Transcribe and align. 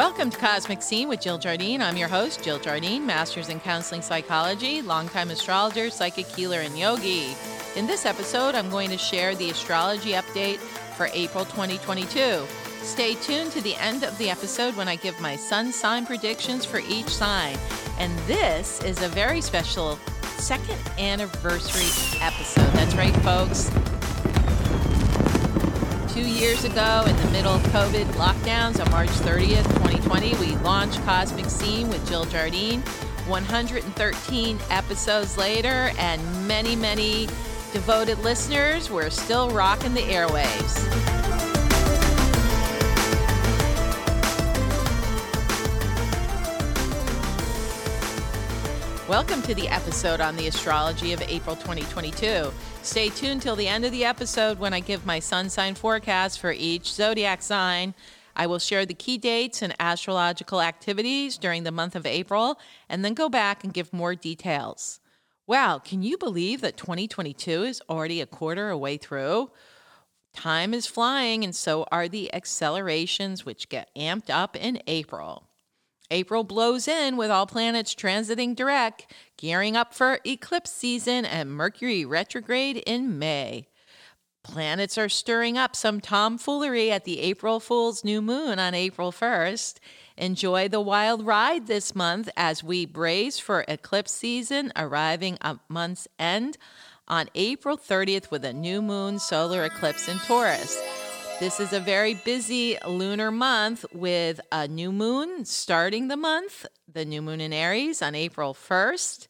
Welcome 0.00 0.30
to 0.30 0.38
Cosmic 0.38 0.80
Scene 0.80 1.10
with 1.10 1.20
Jill 1.20 1.36
Jardine. 1.36 1.82
I'm 1.82 1.98
your 1.98 2.08
host, 2.08 2.42
Jill 2.42 2.58
Jardine, 2.58 3.04
Master's 3.04 3.50
in 3.50 3.60
Counseling 3.60 4.00
Psychology, 4.00 4.80
longtime 4.80 5.28
astrologer, 5.28 5.90
psychic 5.90 6.24
healer, 6.24 6.60
and 6.60 6.76
yogi. 6.78 7.36
In 7.76 7.86
this 7.86 8.06
episode, 8.06 8.54
I'm 8.54 8.70
going 8.70 8.88
to 8.88 8.96
share 8.96 9.34
the 9.34 9.50
astrology 9.50 10.12
update 10.12 10.56
for 10.96 11.10
April 11.12 11.44
2022. 11.44 12.46
Stay 12.80 13.12
tuned 13.16 13.52
to 13.52 13.60
the 13.60 13.74
end 13.74 14.02
of 14.02 14.16
the 14.16 14.30
episode 14.30 14.74
when 14.74 14.88
I 14.88 14.96
give 14.96 15.20
my 15.20 15.36
sun 15.36 15.70
sign 15.70 16.06
predictions 16.06 16.64
for 16.64 16.78
each 16.78 17.08
sign. 17.10 17.58
And 17.98 18.18
this 18.20 18.82
is 18.82 19.02
a 19.02 19.08
very 19.08 19.42
special 19.42 19.96
second 20.38 20.80
anniversary 20.98 22.22
episode. 22.22 22.72
That's 22.72 22.94
right, 22.94 23.14
folks 23.16 23.70
two 26.12 26.28
years 26.28 26.64
ago 26.64 27.04
in 27.06 27.16
the 27.18 27.30
middle 27.30 27.52
of 27.52 27.62
COVID 27.64 28.04
lockdowns 28.14 28.84
on 28.84 28.90
March 28.90 29.10
30th, 29.10 29.62
2020, 29.74 30.34
we 30.38 30.56
launched 30.56 31.00
Cosmic 31.04 31.44
Scene 31.46 31.88
with 31.88 32.06
Jill 32.08 32.24
Jardine. 32.24 32.80
113 33.28 34.58
episodes 34.70 35.38
later, 35.38 35.92
and 35.98 36.48
many, 36.48 36.74
many 36.74 37.26
devoted 37.72 38.18
listeners, 38.20 38.90
we're 38.90 39.10
still 39.10 39.50
rocking 39.50 39.94
the 39.94 40.00
airwaves. 40.00 41.19
Welcome 49.10 49.42
to 49.42 49.56
the 49.56 49.66
episode 49.66 50.20
on 50.20 50.36
the 50.36 50.46
astrology 50.46 51.12
of 51.12 51.20
April 51.22 51.56
2022. 51.56 52.52
Stay 52.84 53.08
tuned 53.08 53.42
till 53.42 53.56
the 53.56 53.66
end 53.66 53.84
of 53.84 53.90
the 53.90 54.04
episode 54.04 54.60
when 54.60 54.72
I 54.72 54.78
give 54.78 55.04
my 55.04 55.18
sun 55.18 55.50
sign 55.50 55.74
forecast 55.74 56.38
for 56.38 56.52
each 56.52 56.92
zodiac 56.92 57.42
sign. 57.42 57.94
I 58.36 58.46
will 58.46 58.60
share 58.60 58.86
the 58.86 58.94
key 58.94 59.18
dates 59.18 59.62
and 59.62 59.74
astrological 59.80 60.62
activities 60.62 61.38
during 61.38 61.64
the 61.64 61.72
month 61.72 61.96
of 61.96 62.06
April 62.06 62.60
and 62.88 63.04
then 63.04 63.14
go 63.14 63.28
back 63.28 63.64
and 63.64 63.74
give 63.74 63.92
more 63.92 64.14
details. 64.14 65.00
Wow, 65.44 65.80
can 65.80 66.04
you 66.04 66.16
believe 66.16 66.60
that 66.60 66.76
2022 66.76 67.64
is 67.64 67.82
already 67.90 68.20
a 68.20 68.26
quarter 68.26 68.70
away 68.70 68.96
through? 68.96 69.50
Time 70.32 70.72
is 70.72 70.86
flying, 70.86 71.42
and 71.42 71.56
so 71.56 71.84
are 71.90 72.06
the 72.06 72.32
accelerations, 72.32 73.44
which 73.44 73.68
get 73.68 73.90
amped 73.96 74.30
up 74.30 74.54
in 74.54 74.80
April. 74.86 75.49
April 76.10 76.44
blows 76.44 76.88
in 76.88 77.16
with 77.16 77.30
all 77.30 77.46
planets 77.46 77.94
transiting 77.94 78.56
direct, 78.56 79.12
gearing 79.36 79.76
up 79.76 79.94
for 79.94 80.18
eclipse 80.24 80.72
season 80.72 81.24
and 81.24 81.52
Mercury 81.52 82.04
retrograde 82.04 82.78
in 82.78 83.18
May. 83.18 83.68
Planets 84.42 84.96
are 84.96 85.08
stirring 85.08 85.58
up 85.58 85.76
some 85.76 86.00
tomfoolery 86.00 86.90
at 86.90 87.04
the 87.04 87.20
April 87.20 87.60
Fool's 87.60 88.02
new 88.02 88.22
moon 88.22 88.58
on 88.58 88.74
April 88.74 89.12
1st. 89.12 89.78
Enjoy 90.16 90.66
the 90.66 90.80
wild 90.80 91.26
ride 91.26 91.66
this 91.66 91.94
month 91.94 92.28
as 92.36 92.64
we 92.64 92.86
brace 92.86 93.38
for 93.38 93.64
eclipse 93.68 94.12
season 94.12 94.72
arriving 94.76 95.36
at 95.42 95.58
month's 95.68 96.08
end 96.18 96.56
on 97.06 97.28
April 97.34 97.76
30th 97.76 98.30
with 98.30 98.44
a 98.44 98.52
new 98.52 98.80
moon 98.80 99.18
solar 99.18 99.64
eclipse 99.64 100.08
in 100.08 100.18
Taurus. 100.20 101.09
This 101.40 101.58
is 101.58 101.72
a 101.72 101.80
very 101.80 102.12
busy 102.12 102.76
lunar 102.86 103.30
month 103.30 103.86
with 103.94 104.42
a 104.52 104.68
new 104.68 104.92
moon 104.92 105.46
starting 105.46 106.08
the 106.08 106.16
month, 106.18 106.66
the 106.86 107.06
new 107.06 107.22
moon 107.22 107.40
in 107.40 107.50
Aries 107.50 108.02
on 108.02 108.14
April 108.14 108.52
1st. 108.52 109.26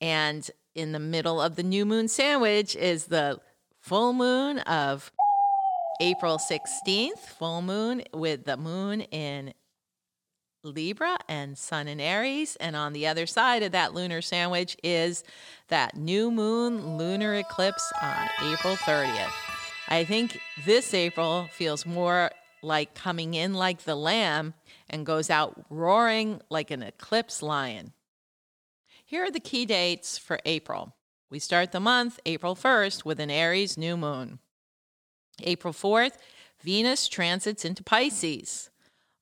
And 0.00 0.48
in 0.76 0.92
the 0.92 1.00
middle 1.00 1.40
of 1.40 1.56
the 1.56 1.64
new 1.64 1.84
moon 1.84 2.06
sandwich 2.06 2.76
is 2.76 3.06
the 3.06 3.40
full 3.80 4.12
moon 4.12 4.60
of 4.60 5.10
April 6.00 6.38
16th, 6.38 7.18
full 7.18 7.62
moon 7.62 8.04
with 8.14 8.44
the 8.44 8.56
moon 8.56 9.00
in 9.00 9.52
Libra 10.62 11.18
and 11.28 11.58
Sun 11.58 11.88
in 11.88 11.98
Aries. 11.98 12.54
And 12.60 12.76
on 12.76 12.92
the 12.92 13.08
other 13.08 13.26
side 13.26 13.64
of 13.64 13.72
that 13.72 13.92
lunar 13.92 14.22
sandwich 14.22 14.76
is 14.84 15.24
that 15.66 15.96
new 15.96 16.30
moon 16.30 16.96
lunar 16.96 17.34
eclipse 17.34 17.92
on 18.00 18.28
April 18.40 18.76
30th. 18.76 19.49
I 19.92 20.04
think 20.04 20.40
this 20.64 20.94
April 20.94 21.48
feels 21.50 21.84
more 21.84 22.30
like 22.62 22.94
coming 22.94 23.34
in 23.34 23.54
like 23.54 23.80
the 23.80 23.96
lamb 23.96 24.54
and 24.88 25.04
goes 25.04 25.30
out 25.30 25.64
roaring 25.68 26.40
like 26.48 26.70
an 26.70 26.84
eclipse 26.84 27.42
lion. 27.42 27.92
Here 29.04 29.24
are 29.24 29.32
the 29.32 29.40
key 29.40 29.66
dates 29.66 30.16
for 30.16 30.38
April. 30.44 30.94
We 31.28 31.40
start 31.40 31.72
the 31.72 31.80
month, 31.80 32.20
April 32.24 32.54
1st, 32.54 33.04
with 33.04 33.18
an 33.18 33.32
Aries 33.32 33.76
new 33.76 33.96
moon. 33.96 34.38
April 35.42 35.74
4th, 35.74 36.18
Venus 36.62 37.08
transits 37.08 37.64
into 37.64 37.82
Pisces. 37.82 38.70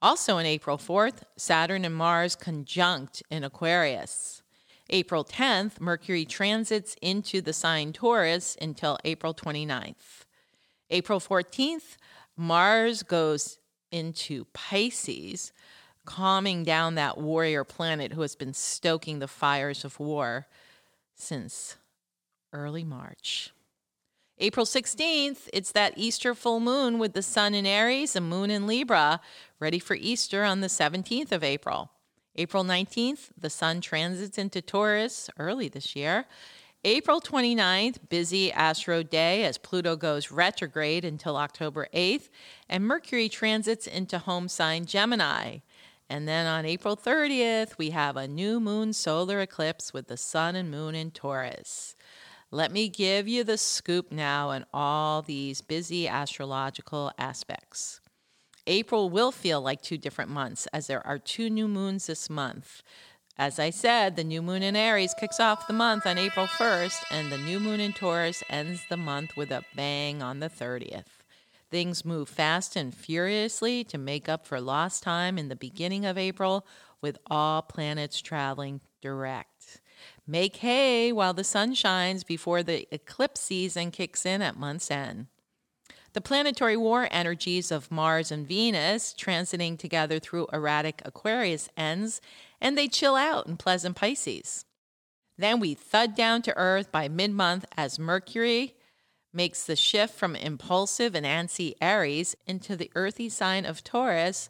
Also 0.03 0.37
on 0.37 0.45
April 0.45 0.77
4th, 0.77 1.23
Saturn 1.39 1.87
and 1.87 1.95
Mars 1.95 2.37
conjunct 2.37 3.23
in 3.31 3.43
Aquarius. 3.43 4.43
April 4.91 5.25
10th, 5.25 5.81
Mercury 5.81 6.27
transits 6.27 6.95
into 7.01 7.41
the 7.41 7.55
sign 7.55 7.95
Taurus 7.95 8.55
until 8.61 8.99
April 9.05 9.33
29th. 9.33 10.27
April 10.91 11.21
14th, 11.21 11.97
Mars 12.37 13.03
goes 13.03 13.59
into 13.91 14.45
Pisces, 14.53 15.53
calming 16.05 16.65
down 16.65 16.95
that 16.95 17.19
warrior 17.19 17.65
planet 17.65 18.13
who 18.13 18.23
has 18.23 18.35
been 18.35 18.55
stoking 18.55 19.19
the 19.19 19.29
fires 19.29 19.85
of 19.85 20.01
war 20.01 20.47
since 21.15 21.77
early 22.53 22.85
March. 22.85 23.51
April 24.39 24.65
16th, 24.65 25.49
it's 25.53 25.73
that 25.73 25.95
Easter 25.97 26.35
full 26.35 26.61
moon 26.61 26.99
with 26.99 27.13
the 27.13 27.23
sun 27.23 27.55
in 27.55 27.67
Aries 27.67 28.15
and 28.15 28.29
moon 28.29 28.51
in 28.51 28.67
Libra, 28.67 29.21
ready 29.59 29.81
for 29.81 29.95
Easter 29.95 30.45
on 30.45 30.61
the 30.61 30.69
17th 30.69 31.33
of 31.33 31.43
April. 31.43 31.91
April 32.37 32.63
19th, 32.63 33.31
the 33.37 33.51
sun 33.51 33.81
transits 33.81 34.39
into 34.39 34.63
Taurus 34.63 35.29
early 35.39 35.69
this 35.69 35.97
year. 35.97 36.25
April 36.91 37.21
29th, 37.21 37.99
busy 38.09 38.51
Astro 38.51 39.03
Day 39.03 39.45
as 39.45 39.59
Pluto 39.59 39.95
goes 39.95 40.31
retrograde 40.31 41.05
until 41.05 41.37
October 41.37 41.87
8th, 41.93 42.31
and 42.67 42.83
Mercury 42.83 43.29
transits 43.29 43.87
into 43.87 44.19
home 44.19 44.49
sign 44.49 44.87
Gemini. 44.87 45.59
And 46.09 46.27
then 46.27 46.47
on 46.47 46.65
April 46.65 46.97
30th, 46.97 47.77
we 47.77 47.91
have 47.91 48.17
a 48.17 48.27
new 48.27 48.59
moon 48.59 48.95
solar 48.95 49.41
eclipse 49.41 49.93
with 49.93 50.09
the 50.09 50.17
sun 50.17 50.57
and 50.57 50.71
moon 50.71 50.95
in 50.95 51.11
Taurus. 51.11 51.95
Let 52.51 52.73
me 52.73 52.89
give 52.89 53.29
you 53.29 53.45
the 53.45 53.59
scoop 53.59 54.11
now 54.11 54.49
on 54.49 54.65
all 54.73 55.21
these 55.21 55.61
busy 55.61 56.09
astrological 56.09 57.13
aspects. 57.19 58.01
April 58.67 59.11
will 59.11 59.31
feel 59.31 59.61
like 59.61 59.83
two 59.83 59.99
different 59.99 60.31
months 60.31 60.67
as 60.73 60.87
there 60.87 61.07
are 61.07 61.19
two 61.19 61.51
new 61.51 61.69
moons 61.69 62.07
this 62.07 62.31
month. 62.31 62.83
As 63.39 63.61
I 63.61 63.71
said, 63.71 64.17
the 64.17 64.25
new 64.25 64.43
moon 64.43 64.65
in 64.65 64.75
Aries 64.75 65.15
kicks 65.15 65.39
off 65.39 65.69
the 65.69 65.73
month 65.73 66.09
on 66.09 66.19
April 66.19 66.49
1st, 66.49 67.05
and 67.13 67.31
the 67.31 67.39
new 67.39 67.61
moon 67.61 67.79
in 67.79 67.93
Taurus 67.93 68.43
ends 68.51 68.83
the 68.89 68.97
month 68.97 69.37
with 69.37 69.53
a 69.53 69.65
bang 69.77 70.21
on 70.21 70.41
the 70.41 70.51
30th. 70.51 71.23
Things 71.71 72.05
move 72.05 72.29
fast 72.29 72.75
and 72.75 72.93
furiously 72.93 73.85
to 73.85 73.97
make 73.97 74.29
up 74.29 74.45
for 74.45 74.61
lost 74.61 75.05
time 75.05 75.39
in 75.39 75.49
the 75.49 75.55
beginning 75.55 76.05
of 76.05 76.19
April, 76.19 76.67
with 77.01 77.17
all 77.31 77.63
planets 77.63 78.21
traveling 78.21 78.81
direct. 79.01 79.83
Make 80.27 80.57
hay 80.57 81.13
while 81.13 81.33
the 81.33 81.45
sun 81.45 81.75
shines 81.75 82.25
before 82.25 82.65
the 82.65 82.93
eclipse 82.93 83.41
season 83.41 83.93
kicks 83.93 84.27
in 84.27 84.43
at 84.43 84.59
month's 84.59 84.91
end. 84.91 85.29
The 86.15 86.21
planetary 86.21 86.77
war 86.77 87.07
energies 87.13 87.71
of 87.71 87.93
Mars 87.93 88.33
and 88.33 88.49
Venus 88.49 89.15
transiting 89.17 89.79
together 89.79 90.19
through 90.19 90.49
erratic 90.53 91.03
Aquarius 91.05 91.69
ends, 91.77 92.21
and 92.61 92.77
they 92.77 92.89
chill 92.89 93.17
out 93.17 93.47
in 93.47 93.57
pleasant 93.57 93.97
Pisces. 93.97 94.65
Then 95.37 95.61
we 95.61 95.75
thud 95.75 96.17
down 96.17 96.43
to 96.43 96.57
Earth 96.57 96.91
by 96.91 97.09
mid 97.09 97.31
month 97.31 97.65
as 97.77 97.99
Mercury 97.99 98.75
makes 99.33 99.65
the 99.65 99.77
shift 99.77 100.15
from 100.15 100.35
impulsive 100.35 101.15
and 101.15 101.25
antsy 101.25 101.75
Aries 101.81 102.35
into 102.47 102.77
the 102.77 102.91
earthy 102.95 103.29
sign 103.29 103.65
of 103.65 103.85
Taurus, 103.85 104.49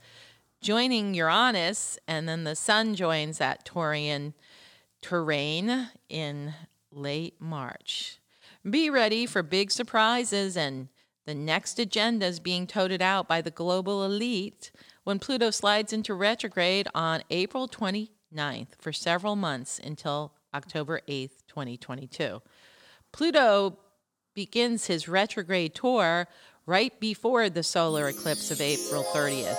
joining 0.62 1.14
Uranus, 1.14 1.98
and 2.06 2.28
then 2.28 2.44
the 2.44 2.56
Sun 2.56 2.94
joins 2.94 3.38
that 3.38 3.66
Taurian 3.66 4.32
terrain 5.02 5.88
in 6.08 6.54
late 6.90 7.40
March. 7.40 8.18
Be 8.68 8.88
ready 8.90 9.26
for 9.26 9.42
big 9.42 9.70
surprises 9.70 10.56
and 10.56 10.88
the 11.26 11.34
next 11.34 11.78
agenda 11.78 12.26
is 12.26 12.40
being 12.40 12.66
toted 12.66 13.02
out 13.02 13.28
by 13.28 13.42
the 13.42 13.50
global 13.50 14.04
elite 14.04 14.70
when 15.08 15.18
Pluto 15.18 15.50
slides 15.50 15.94
into 15.94 16.12
retrograde 16.12 16.86
on 16.94 17.22
April 17.30 17.66
29th 17.66 18.66
for 18.78 18.92
several 18.92 19.36
months 19.36 19.80
until 19.82 20.34
October 20.52 21.00
8th, 21.08 21.46
2022. 21.48 22.42
Pluto 23.10 23.78
begins 24.34 24.86
his 24.86 25.08
retrograde 25.08 25.74
tour 25.74 26.28
right 26.66 27.00
before 27.00 27.48
the 27.48 27.62
solar 27.62 28.08
eclipse 28.08 28.50
of 28.50 28.60
April 28.60 29.02
30th, 29.02 29.56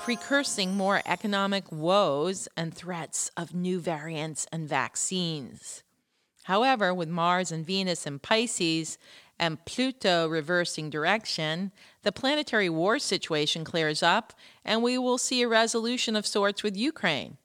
precursing 0.00 0.76
more 0.76 1.00
economic 1.06 1.70
woes 1.70 2.48
and 2.56 2.74
threats 2.74 3.30
of 3.36 3.54
new 3.54 3.78
variants 3.78 4.48
and 4.50 4.68
vaccines. 4.68 5.84
However, 6.42 6.92
with 6.92 7.08
Mars 7.08 7.52
and 7.52 7.64
Venus 7.64 8.04
in 8.04 8.18
Pisces 8.18 8.98
and 9.38 9.64
Pluto 9.64 10.26
reversing 10.28 10.90
direction, 10.90 11.72
the 12.02 12.12
planetary 12.12 12.68
war 12.68 12.98
situation 12.98 13.64
clears 13.64 14.02
up 14.02 14.32
and 14.64 14.82
we 14.82 14.98
will 14.98 15.18
see 15.18 15.42
a 15.42 15.48
resolution 15.48 16.16
of 16.16 16.26
sorts 16.26 16.62
with 16.62 16.76
Ukraine. 16.76 17.36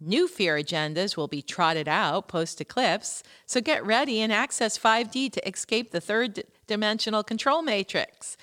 New 0.00 0.26
fear 0.26 0.56
agendas 0.56 1.16
will 1.16 1.28
be 1.28 1.42
trotted 1.42 1.86
out 1.86 2.26
post 2.26 2.60
eclipse, 2.60 3.22
so 3.46 3.60
get 3.60 3.86
ready 3.86 4.20
and 4.20 4.32
access 4.32 4.76
5D 4.76 5.30
to 5.32 5.48
escape 5.48 5.92
the 5.92 6.00
third 6.00 6.42
dimensional 6.66 7.22
control 7.22 7.62
matrix. 7.62 8.36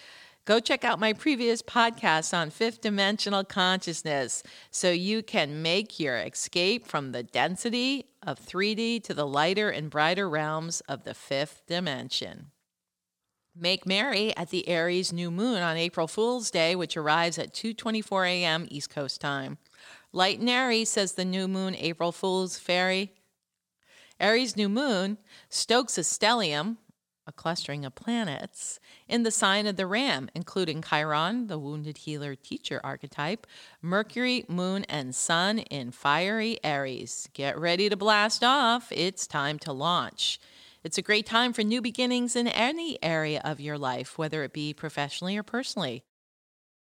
Go 0.46 0.60
check 0.60 0.84
out 0.84 1.00
my 1.00 1.14
previous 1.14 1.62
podcast 1.62 2.36
on 2.36 2.50
fifth 2.50 2.82
dimensional 2.82 3.44
consciousness 3.44 4.42
so 4.72 4.90
you 4.90 5.22
can 5.22 5.62
make 5.62 6.00
your 6.00 6.18
escape 6.18 6.88
from 6.88 7.12
the 7.12 7.24
density 7.24 8.06
of 8.26 8.40
3D 8.40 9.04
to 9.04 9.14
the 9.14 9.28
lighter 9.28 9.70
and 9.70 9.90
brighter 9.90 10.30
realms 10.30 10.82
of 10.88 11.04
the 11.04 11.14
fifth 11.14 11.62
dimension. 11.68 12.52
Make 13.56 13.86
merry 13.86 14.36
at 14.38 14.50
the 14.50 14.68
Aries 14.68 15.12
new 15.12 15.32
moon 15.32 15.62
on 15.62 15.76
April 15.76 16.08
Fool's 16.08 16.52
Day, 16.52 16.76
which 16.76 16.96
arrives 16.96 17.38
at 17.38 17.54
2:24 17.54 18.28
a.m. 18.28 18.68
East 18.70 18.90
Coast 18.90 19.20
time. 19.20 19.58
Light 20.12 20.40
and 20.40 20.50
airy, 20.50 20.86
says 20.86 21.14
the 21.14 21.26
new 21.26 21.48
moon 21.48 21.76
April 21.76 22.12
Fool's 22.12 22.58
fairy. 22.58 23.14
Aries 24.20 24.56
new 24.56 24.70
moon 24.70 25.18
stokes 25.50 25.98
a 25.98 26.02
stellium, 26.02 26.78
a 27.26 27.32
clustering 27.32 27.86
of 27.86 27.96
planets, 27.96 28.80
in 29.08 29.24
the 29.24 29.32
sign 29.32 29.68
of 29.68 29.78
the 29.78 29.86
ram, 29.86 30.30
including 30.34 30.82
Chiron, 30.82 31.48
the 31.48 31.60
wounded 31.60 32.00
healer 32.00 32.36
teacher 32.36 32.82
archetype, 32.84 33.46
Mercury, 33.82 34.46
Moon, 34.48 34.84
and 34.90 35.14
Sun 35.14 35.60
in 35.60 35.92
fiery 35.92 36.60
Aries. 36.64 37.30
Get 37.34 37.58
ready 37.58 37.88
to 37.88 37.96
blast 37.96 38.44
off. 38.44 38.92
It's 38.92 39.28
time 39.28 39.60
to 39.60 39.72
launch. 39.72 40.40
It's 40.82 40.98
a 40.98 41.02
great 41.02 41.26
time 41.26 41.52
for 41.52 41.62
new 41.62 41.82
beginnings 41.82 42.38
in 42.38 42.48
any 42.48 42.98
area 43.04 43.42
of 43.44 43.60
your 43.60 43.78
life, 43.78 44.18
whether 44.18 44.44
it 44.44 44.54
be 44.54 44.74
professionally 44.74 45.36
or 45.36 45.44
personally. 45.44 46.04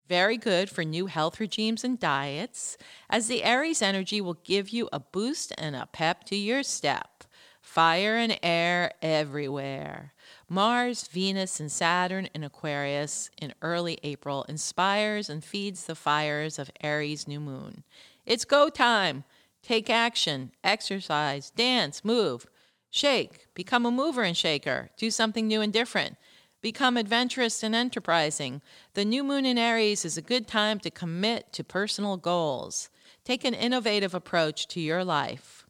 Very 0.09 0.39
good 0.39 0.71
for 0.71 0.85
new 0.85 1.07
health 1.07 1.39
regimes 1.39 1.85
and 1.85 2.01
diets, 2.01 2.79
as 3.11 3.29
the 3.29 3.45
Aries 3.45 3.83
energy 3.83 4.21
will 4.21 4.39
give 4.45 4.71
you 4.71 4.89
a 4.93 5.01
boost 5.01 5.53
and 5.59 5.77
a 5.77 5.89
pep 5.93 6.25
to 6.25 6.37
your 6.37 6.63
step. 6.63 7.25
Fire 7.61 8.17
and 8.17 8.39
air 8.43 8.93
everywhere. 9.03 10.13
Mars, 10.49 11.07
Venus, 11.09 11.61
and 11.61 11.73
Saturn 11.73 12.29
in 12.35 12.45
Aquarius 12.45 13.31
in 13.41 13.55
early 13.63 13.99
April 14.03 14.45
inspires 14.49 15.29
and 15.29 15.43
feeds 15.43 15.85
the 15.85 15.95
fires 15.95 16.59
of 16.59 16.71
Aries 16.83 17.27
new 17.27 17.41
moon. 17.41 17.85
It's 18.25 18.45
go 18.45 18.69
time. 18.69 19.25
Take 19.63 19.89
action, 19.89 20.53
exercise, 20.63 21.51
dance, 21.51 22.05
move, 22.05 22.47
shake, 22.94 23.49
become 23.55 23.85
a 23.85 23.91
mover 23.91 24.23
and 24.23 24.37
shaker, 24.37 24.91
do 24.96 25.11
something 25.11 25.49
new 25.49 25.61
and 25.61 25.73
different. 25.73 26.17
Become 26.62 26.96
adventurous 26.96 27.62
and 27.62 27.75
enterprising. 27.75 28.62
The 28.94 29.05
new 29.05 29.23
moon 29.23 29.44
in 29.44 29.58
Aries 29.58 30.05
is 30.05 30.17
a 30.17 30.23
good 30.23 30.46
time 30.46 30.79
to 30.81 30.91
commit 30.91 31.52
to 31.52 31.64
personal 31.64 32.17
goals. 32.17 32.88
Take 33.25 33.44
an 33.44 33.52
innovative 33.52 34.14
approach 34.14 34.67
to 34.69 34.81
your 34.81 35.05
life. 35.05 35.67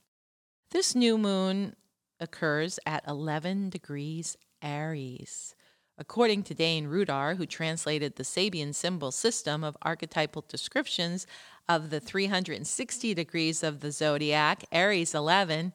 This 0.70 0.94
new 0.94 1.18
moon 1.18 1.74
occurs 2.20 2.78
at 2.86 3.02
11 3.08 3.70
degrees 3.70 4.36
Aries. 4.62 5.56
According 5.96 6.42
to 6.44 6.54
Dane 6.54 6.86
Rudhyar, 6.86 7.36
who 7.36 7.46
translated 7.46 8.16
the 8.16 8.22
Sabian 8.22 8.74
symbol 8.74 9.10
system 9.10 9.64
of 9.64 9.76
archetypal 9.82 10.44
descriptions 10.46 11.26
of 11.68 11.90
the 11.90 12.00
360 12.00 13.14
degrees 13.14 13.62
of 13.62 13.80
the 13.80 13.90
zodiac, 13.90 14.64
Aries 14.70 15.14
11 15.14 15.72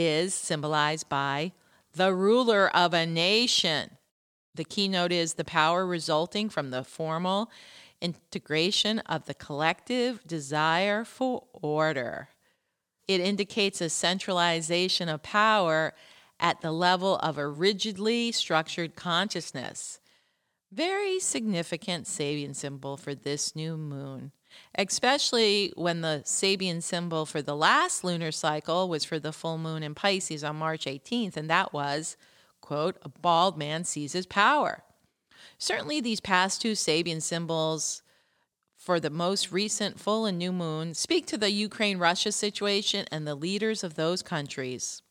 is 0.00 0.34
symbolized 0.34 1.08
by 1.08 1.52
the 1.92 2.14
ruler 2.14 2.74
of 2.74 2.94
a 2.94 3.04
nation. 3.04 3.90
The 4.54 4.64
keynote 4.64 5.12
is 5.12 5.34
the 5.34 5.44
power 5.44 5.86
resulting 5.86 6.48
from 6.48 6.70
the 6.70 6.84
formal 6.84 7.50
integration 8.00 9.00
of 9.00 9.26
the 9.26 9.34
collective 9.34 10.26
desire 10.26 11.04
for 11.04 11.44
order. 11.52 12.30
It 13.06 13.20
indicates 13.20 13.80
a 13.80 13.90
centralization 13.90 15.08
of 15.08 15.22
power 15.22 15.94
at 16.38 16.62
the 16.62 16.72
level 16.72 17.16
of 17.18 17.36
a 17.36 17.46
rigidly 17.46 18.32
structured 18.32 18.96
consciousness. 18.96 19.99
Very 20.72 21.18
significant 21.18 22.06
Sabian 22.06 22.54
symbol 22.54 22.96
for 22.96 23.14
this 23.14 23.56
new 23.56 23.76
moon, 23.76 24.30
especially 24.76 25.72
when 25.74 26.00
the 26.00 26.22
Sabian 26.24 26.80
symbol 26.82 27.26
for 27.26 27.42
the 27.42 27.56
last 27.56 28.04
lunar 28.04 28.30
cycle 28.30 28.88
was 28.88 29.04
for 29.04 29.18
the 29.18 29.32
full 29.32 29.58
moon 29.58 29.82
in 29.82 29.96
Pisces 29.96 30.44
on 30.44 30.56
March 30.56 30.84
18th, 30.84 31.36
and 31.36 31.50
that 31.50 31.72
was 31.72 32.16
quote, 32.60 32.96
a 33.02 33.08
bald 33.08 33.58
man 33.58 33.82
seizes 33.82 34.26
power. 34.26 34.84
Certainly, 35.58 36.02
these 36.02 36.20
past 36.20 36.62
two 36.62 36.72
Sabian 36.72 37.20
symbols 37.20 38.02
for 38.76 39.00
the 39.00 39.10
most 39.10 39.50
recent 39.50 39.98
full 39.98 40.24
and 40.24 40.38
new 40.38 40.52
moon 40.52 40.94
speak 40.94 41.26
to 41.26 41.36
the 41.36 41.50
Ukraine 41.50 41.98
Russia 41.98 42.30
situation 42.30 43.06
and 43.10 43.26
the 43.26 43.34
leaders 43.34 43.82
of 43.82 43.94
those 43.94 44.22
countries. 44.22 45.02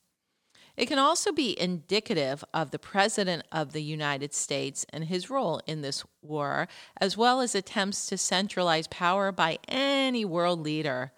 It 0.80 0.88
can 0.88 0.98
also 0.98 1.34
be 1.34 1.60
indicative 1.60 2.42
of 2.54 2.72
the 2.72 2.80
President 2.80 3.44
of 3.52 3.74
the 3.74 3.84
United 3.84 4.34
States 4.34 4.86
and 4.94 5.04
his 5.04 5.30
role 5.30 5.60
in 5.68 5.81
this 5.81 6.06
war, 6.22 6.70
as 7.02 7.18
well 7.18 7.42
as 7.42 7.54
attempts 7.54 8.06
to 8.06 8.18
centralize 8.18 8.88
power 8.88 9.34
by 9.34 9.60
any 9.68 10.24
world 10.24 10.62
leader. 10.62 11.12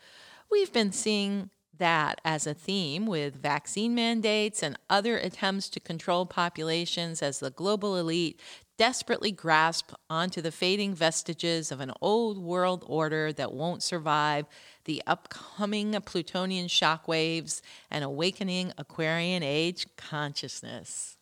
We've 0.49 0.73
been 0.73 0.91
seeing 0.91 1.51
that 1.81 2.21
as 2.23 2.45
a 2.45 2.53
theme 2.53 3.07
with 3.07 3.41
vaccine 3.41 3.95
mandates 3.95 4.61
and 4.61 4.77
other 4.87 5.17
attempts 5.17 5.67
to 5.67 5.79
control 5.79 6.27
populations 6.27 7.23
as 7.23 7.39
the 7.39 7.49
global 7.49 7.97
elite 7.97 8.39
desperately 8.77 9.31
grasp 9.31 9.91
onto 10.07 10.43
the 10.43 10.51
fading 10.51 10.93
vestiges 10.93 11.71
of 11.71 11.79
an 11.79 11.91
old 11.99 12.37
world 12.37 12.83
order 12.85 13.33
that 13.33 13.51
won't 13.51 13.81
survive 13.81 14.45
the 14.85 15.01
upcoming 15.07 15.99
Plutonian 16.05 16.67
shockwaves 16.67 17.61
and 17.89 18.03
awakening 18.03 18.71
Aquarian 18.77 19.41
age 19.41 19.87
consciousness. 19.97 21.17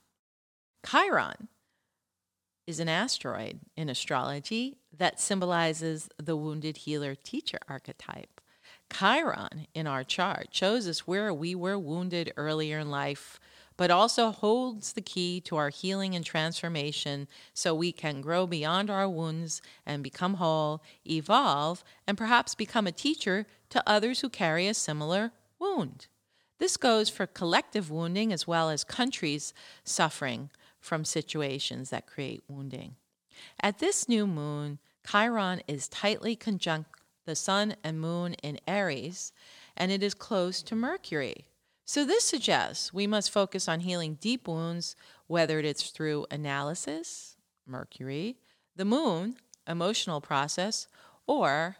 Chiron 0.85 1.47
is 2.67 2.81
an 2.81 2.89
asteroid 2.89 3.61
in 3.77 3.87
astrology 3.87 4.75
that 4.97 5.21
symbolizes 5.21 6.09
the 6.17 6.35
wounded 6.35 6.75
healer 6.75 7.15
teacher 7.15 7.59
archetype. 7.69 8.38
Chiron 8.93 9.67
in 9.73 9.87
our 9.87 10.03
chart 10.03 10.49
shows 10.51 10.87
us 10.87 11.07
where 11.07 11.33
we 11.33 11.55
were 11.55 11.77
wounded 11.77 12.33
earlier 12.35 12.79
in 12.79 12.89
life, 12.89 13.39
but 13.77 13.91
also 13.91 14.31
holds 14.31 14.93
the 14.93 15.01
key 15.01 15.39
to 15.41 15.55
our 15.55 15.69
healing 15.69 16.15
and 16.15 16.25
transformation 16.25 17.27
so 17.53 17.73
we 17.73 17.91
can 17.91 18.19
grow 18.21 18.45
beyond 18.45 18.89
our 18.89 19.07
wounds 19.07 19.61
and 19.85 20.03
become 20.03 20.33
whole, 20.35 20.83
evolve, 21.09 21.83
and 22.05 22.17
perhaps 22.17 22.55
become 22.55 22.87
a 22.87 22.91
teacher 22.91 23.45
to 23.69 23.83
others 23.87 24.19
who 24.19 24.29
carry 24.29 24.67
a 24.67 24.73
similar 24.73 25.31
wound. 25.59 26.07
This 26.57 26.75
goes 26.75 27.07
for 27.07 27.25
collective 27.25 27.89
wounding 27.89 28.33
as 28.33 28.45
well 28.45 28.69
as 28.69 28.83
countries 28.83 29.53
suffering 29.85 30.49
from 30.81 31.05
situations 31.05 31.89
that 31.89 32.05
create 32.05 32.43
wounding. 32.49 32.95
At 33.61 33.79
this 33.79 34.09
new 34.09 34.27
moon, 34.27 34.79
Chiron 35.09 35.61
is 35.67 35.87
tightly 35.87 36.35
conjunct 36.35 36.98
the 37.29 37.35
sun 37.35 37.75
and 37.83 38.01
moon 38.01 38.33
in 38.41 38.59
Aries, 38.67 39.31
and 39.77 39.91
it 39.91 40.01
is 40.01 40.15
close 40.15 40.63
to 40.63 40.75
Mercury. 40.75 41.45
So, 41.85 42.03
this 42.03 42.23
suggests 42.23 42.91
we 42.91 43.05
must 43.05 43.29
focus 43.29 43.67
on 43.67 43.81
healing 43.81 44.17
deep 44.19 44.47
wounds, 44.47 44.95
whether 45.27 45.59
it's 45.59 45.91
through 45.91 46.25
analysis, 46.31 47.35
Mercury, 47.67 48.37
the 48.75 48.83
moon, 48.83 49.35
emotional 49.67 50.21
process, 50.21 50.87
or 51.27 51.77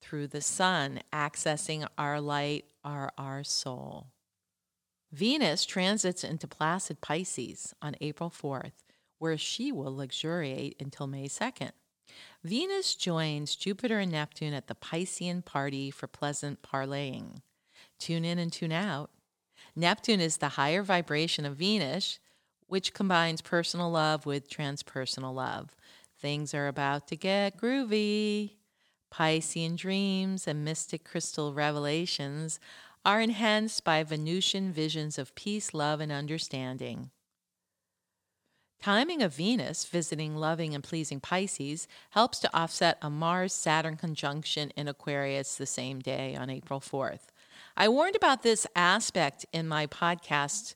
through 0.00 0.28
the 0.28 0.40
sun, 0.40 1.00
accessing 1.12 1.86
our 1.98 2.18
light 2.18 2.64
or 2.82 3.10
our 3.18 3.44
soul. 3.44 4.06
Venus 5.12 5.66
transits 5.66 6.24
into 6.24 6.48
Placid 6.48 7.02
Pisces 7.02 7.74
on 7.82 7.94
April 8.00 8.30
4th, 8.30 8.72
where 9.18 9.36
she 9.36 9.70
will 9.70 9.94
luxuriate 9.94 10.76
until 10.80 11.06
May 11.06 11.28
2nd. 11.28 11.72
Venus 12.42 12.94
joins 12.94 13.56
Jupiter 13.56 13.98
and 13.98 14.12
Neptune 14.12 14.54
at 14.54 14.66
the 14.66 14.74
Piscean 14.74 15.44
party 15.44 15.90
for 15.90 16.06
pleasant 16.06 16.62
parlaying. 16.62 17.42
Tune 17.98 18.24
in 18.24 18.38
and 18.38 18.52
tune 18.52 18.72
out. 18.72 19.10
Neptune 19.74 20.20
is 20.20 20.36
the 20.38 20.50
higher 20.50 20.82
vibration 20.82 21.44
of 21.44 21.56
Venus, 21.56 22.18
which 22.66 22.94
combines 22.94 23.40
personal 23.42 23.90
love 23.90 24.26
with 24.26 24.50
transpersonal 24.50 25.34
love. 25.34 25.76
Things 26.18 26.54
are 26.54 26.68
about 26.68 27.08
to 27.08 27.16
get 27.16 27.56
groovy. 27.56 28.52
Piscean 29.12 29.76
dreams 29.76 30.46
and 30.46 30.64
mystic 30.64 31.04
crystal 31.04 31.52
revelations 31.52 32.58
are 33.04 33.20
enhanced 33.20 33.84
by 33.84 34.02
Venusian 34.02 34.72
visions 34.72 35.18
of 35.18 35.34
peace, 35.34 35.72
love, 35.72 36.00
and 36.00 36.10
understanding. 36.10 37.10
Timing 38.80 39.22
of 39.22 39.34
Venus 39.34 39.84
visiting 39.84 40.36
loving 40.36 40.74
and 40.74 40.84
pleasing 40.84 41.20
Pisces 41.20 41.88
helps 42.10 42.38
to 42.40 42.56
offset 42.56 42.98
a 43.02 43.10
Mars 43.10 43.52
Saturn 43.52 43.96
conjunction 43.96 44.70
in 44.76 44.86
Aquarius 44.86 45.56
the 45.56 45.66
same 45.66 46.00
day 46.00 46.36
on 46.36 46.50
April 46.50 46.80
4th. 46.80 47.28
I 47.76 47.88
warned 47.88 48.16
about 48.16 48.42
this 48.42 48.66
aspect 48.76 49.44
in 49.52 49.66
my 49.66 49.86
podcast 49.86 50.74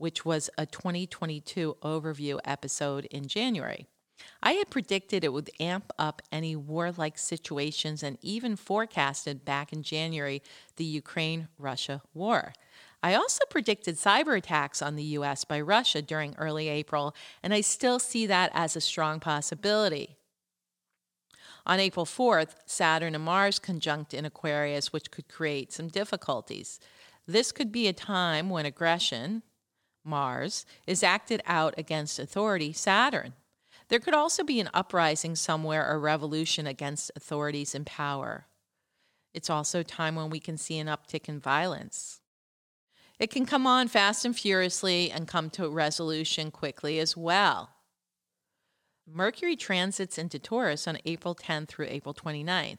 which 0.00 0.24
was 0.24 0.48
a 0.56 0.64
2022 0.64 1.76
overview 1.82 2.40
episode 2.46 3.04
in 3.10 3.28
January. 3.28 3.86
I 4.42 4.52
had 4.52 4.70
predicted 4.70 5.24
it 5.24 5.32
would 5.32 5.50
amp 5.60 5.92
up 5.98 6.22
any 6.32 6.56
warlike 6.56 7.18
situations 7.18 8.02
and 8.02 8.16
even 8.22 8.56
forecasted 8.56 9.44
back 9.44 9.74
in 9.74 9.82
January 9.82 10.42
the 10.76 10.84
Ukraine 10.84 11.48
Russia 11.58 12.00
war. 12.14 12.54
I 13.02 13.14
also 13.14 13.44
predicted 13.48 13.96
cyber 13.96 14.36
attacks 14.36 14.82
on 14.82 14.96
the 14.96 15.02
US 15.18 15.44
by 15.44 15.60
Russia 15.60 16.02
during 16.02 16.34
early 16.36 16.68
April, 16.68 17.14
and 17.42 17.54
I 17.54 17.62
still 17.62 17.98
see 17.98 18.26
that 18.26 18.50
as 18.52 18.76
a 18.76 18.80
strong 18.80 19.20
possibility. 19.20 20.16
On 21.66 21.80
April 21.80 22.06
4th, 22.06 22.56
Saturn 22.66 23.14
and 23.14 23.24
Mars 23.24 23.58
conjunct 23.58 24.12
in 24.12 24.24
Aquarius, 24.24 24.92
which 24.92 25.10
could 25.10 25.28
create 25.28 25.72
some 25.72 25.88
difficulties. 25.88 26.78
This 27.26 27.52
could 27.52 27.70
be 27.70 27.86
a 27.86 27.92
time 27.92 28.50
when 28.50 28.66
aggression, 28.66 29.42
Mars, 30.04 30.66
is 30.86 31.02
acted 31.02 31.42
out 31.46 31.74
against 31.78 32.18
authority, 32.18 32.72
Saturn. 32.72 33.34
There 33.88 34.00
could 34.00 34.14
also 34.14 34.44
be 34.44 34.60
an 34.60 34.70
uprising 34.72 35.36
somewhere 35.36 35.88
or 35.88 35.98
revolution 35.98 36.66
against 36.66 37.10
authorities 37.16 37.74
in 37.74 37.84
power. 37.84 38.46
It's 39.34 39.50
also 39.50 39.80
a 39.80 39.84
time 39.84 40.16
when 40.16 40.30
we 40.30 40.40
can 40.40 40.56
see 40.56 40.78
an 40.78 40.86
uptick 40.86 41.28
in 41.28 41.40
violence. 41.40 42.20
It 43.20 43.30
can 43.30 43.44
come 43.44 43.66
on 43.66 43.88
fast 43.88 44.24
and 44.24 44.34
furiously 44.34 45.10
and 45.10 45.28
come 45.28 45.50
to 45.50 45.66
a 45.66 45.70
resolution 45.70 46.50
quickly 46.50 46.98
as 46.98 47.18
well. 47.18 47.68
Mercury 49.06 49.56
transits 49.56 50.16
into 50.16 50.38
Taurus 50.38 50.88
on 50.88 50.96
April 51.04 51.34
10th 51.34 51.68
through 51.68 51.88
April 51.90 52.14
29th, 52.14 52.78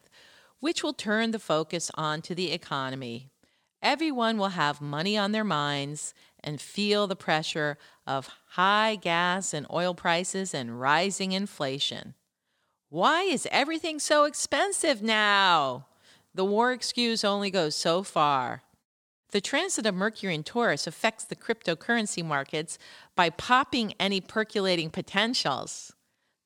which 0.59 0.81
will 0.81 0.93
turn 0.93 1.29
the 1.29 1.37
focus 1.37 1.91
onto 1.93 2.33
the 2.33 2.51
economy. 2.51 3.29
Everyone 3.83 4.37
will 4.39 4.49
have 4.49 4.81
money 4.81 5.15
on 5.15 5.31
their 5.31 5.43
minds 5.43 6.15
and 6.43 6.59
feel 6.59 7.05
the 7.05 7.15
pressure 7.15 7.77
of 8.07 8.29
high 8.49 8.95
gas 8.95 9.53
and 9.53 9.67
oil 9.71 9.93
prices 9.93 10.55
and 10.55 10.79
rising 10.79 11.33
inflation. 11.33 12.15
Why 12.89 13.23
is 13.23 13.47
everything 13.51 13.99
so 13.99 14.23
expensive 14.23 15.03
now? 15.03 15.85
The 16.33 16.45
war 16.45 16.71
excuse 16.71 17.23
only 17.23 17.51
goes 17.51 17.75
so 17.75 18.01
far. 18.01 18.63
The 19.31 19.41
transit 19.41 19.85
of 19.85 19.95
Mercury 19.95 20.35
in 20.35 20.43
Taurus 20.43 20.87
affects 20.87 21.23
the 21.23 21.37
cryptocurrency 21.37 22.23
markets 22.23 22.77
by 23.15 23.29
popping 23.29 23.93
any 23.99 24.19
percolating 24.19 24.89
potentials. 24.89 25.93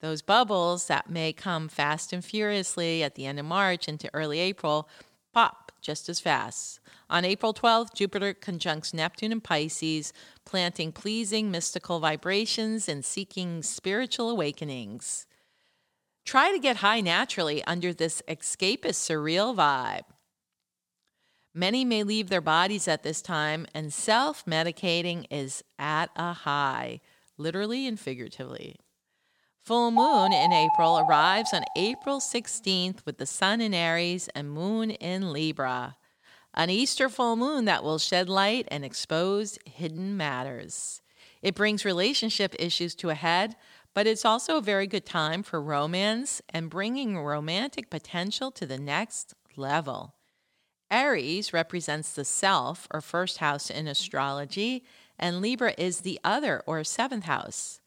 Those 0.01 0.21
bubbles 0.21 0.85
that 0.87 1.09
may 1.09 1.33
come 1.33 1.67
fast 1.67 2.13
and 2.13 2.23
furiously 2.23 3.01
at 3.01 3.15
the 3.15 3.25
end 3.25 3.39
of 3.39 3.45
March 3.45 3.87
into 3.87 4.09
early 4.13 4.39
April 4.39 4.87
pop 5.33 5.71
just 5.81 6.09
as 6.09 6.19
fast. 6.19 6.79
On 7.09 7.25
April 7.25 7.53
12th, 7.53 7.93
Jupiter 7.93 8.33
conjuncts 8.33 8.93
Neptune 8.93 9.31
in 9.31 9.41
Pisces, 9.41 10.13
planting 10.45 10.91
pleasing 10.91 11.51
mystical 11.51 11.99
vibrations 11.99 12.87
and 12.87 13.03
seeking 13.03 13.61
spiritual 13.61 14.29
awakenings. 14.29 15.27
Try 16.23 16.51
to 16.51 16.59
get 16.59 16.77
high 16.77 17.01
naturally 17.01 17.63
under 17.65 17.93
this 17.93 18.21
escapist 18.27 18.95
surreal 18.95 19.55
vibe. 19.55 20.05
Many 21.57 21.85
may 21.85 22.03
leave 22.03 22.27
their 22.27 22.41
bodies 22.41 22.85
at 22.85 23.03
this 23.03 23.21
time, 23.21 23.65
and 23.73 23.93
self 23.93 24.43
medicating 24.45 25.25
is 25.31 25.63
at 25.79 26.09
a 26.17 26.33
high, 26.33 26.99
literally 27.37 27.87
and 27.87 27.97
figuratively. 27.97 28.75
Full 29.63 29.89
moon 29.89 30.33
in 30.33 30.51
April 30.51 30.99
arrives 30.99 31.53
on 31.53 31.63
April 31.77 32.19
16th 32.19 33.05
with 33.05 33.19
the 33.19 33.25
sun 33.25 33.61
in 33.61 33.73
Aries 33.73 34.27
and 34.35 34.51
moon 34.51 34.91
in 34.91 35.31
Libra. 35.31 35.95
An 36.53 36.69
Easter 36.69 37.07
full 37.07 37.37
moon 37.37 37.63
that 37.63 37.85
will 37.85 37.99
shed 37.99 38.27
light 38.27 38.67
and 38.69 38.83
expose 38.83 39.57
hidden 39.65 40.17
matters. 40.17 41.01
It 41.41 41.55
brings 41.55 41.85
relationship 41.85 42.53
issues 42.59 42.95
to 42.95 43.11
a 43.11 43.15
head, 43.15 43.55
but 43.93 44.07
it's 44.07 44.25
also 44.25 44.57
a 44.57 44.61
very 44.61 44.87
good 44.87 45.05
time 45.05 45.41
for 45.41 45.61
romance 45.61 46.41
and 46.49 46.69
bringing 46.69 47.17
romantic 47.17 47.89
potential 47.89 48.51
to 48.51 48.65
the 48.65 48.77
next 48.77 49.33
level. 49.55 50.15
Aries 50.91 51.53
represents 51.53 52.13
the 52.13 52.25
self 52.25 52.87
or 52.91 53.01
first 53.01 53.39
house 53.39 53.69
in 53.69 53.85
mm-hmm. 53.85 53.87
astrology, 53.89 54.83
and 55.17 55.41
Libra 55.41 55.73
is 55.77 56.01
the 56.01 56.19
other 56.23 56.61
or 56.65 56.83
seventh 56.83 57.25
house. 57.25 57.79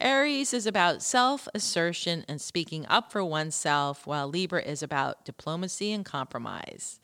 Aries 0.00 0.52
is 0.52 0.66
about 0.66 1.02
self 1.02 1.48
assertion 1.54 2.24
and 2.28 2.40
speaking 2.40 2.86
up 2.88 3.10
for 3.10 3.24
oneself, 3.24 4.06
while 4.06 4.28
Libra 4.28 4.62
is 4.62 4.82
about 4.82 5.24
diplomacy 5.24 5.92
and 5.92 6.04
compromise. 6.04 7.00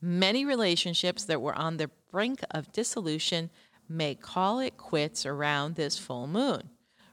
Many 0.00 0.44
relationships 0.44 1.24
that 1.24 1.42
were 1.42 1.56
on 1.56 1.76
the 1.76 1.90
brink 2.12 2.40
of 2.52 2.72
dissolution 2.72 3.50
may 3.88 4.14
call 4.14 4.60
it 4.60 4.76
quits 4.76 5.26
around 5.26 5.74
this 5.74 5.98
full 5.98 6.28
moon. 6.28 6.70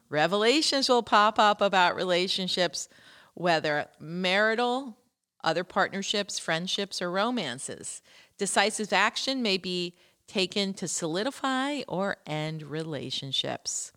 Revelations 0.10 0.88
will 0.88 1.02
pop 1.02 1.40
up 1.40 1.62
about 1.62 1.96
relationships, 1.96 2.88
whether 3.34 3.88
marital, 4.00 4.98
other 5.46 5.64
partnerships, 5.64 6.40
friendships, 6.40 7.02
or 7.02 7.10
romances. 7.10 8.02
Decisive 8.38 8.92
action 8.92 9.42
may 9.42 9.58
be 9.58 9.96
taken 10.28 10.74
to 10.74 10.88
solidify 10.88 11.82
or 11.88 12.18
end 12.26 12.64
relationships. 12.64 13.92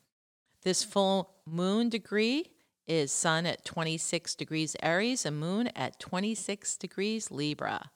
This 0.62 0.84
full 0.84 1.30
moon 1.46 1.88
degree 1.88 2.50
is 2.86 3.10
Sun 3.12 3.46
at 3.46 3.64
26 3.64 4.34
degrees 4.34 4.76
Aries 4.82 5.26
and 5.26 5.38
Moon 5.38 5.68
at 5.76 5.98
26 5.98 6.76
degrees 6.76 7.30
Libra. 7.30 7.90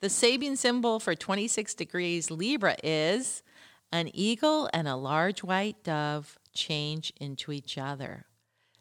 The 0.00 0.08
Sabian 0.08 0.56
symbol 0.56 1.00
for 1.00 1.14
26 1.14 1.74
degrees 1.74 2.30
Libra 2.30 2.76
is 2.82 3.42
an 3.92 4.10
eagle 4.12 4.68
and 4.72 4.86
a 4.86 4.96
large 4.96 5.42
white 5.42 5.82
dove 5.82 6.38
change 6.52 7.12
into 7.18 7.52
each 7.52 7.78
other. 7.78 8.26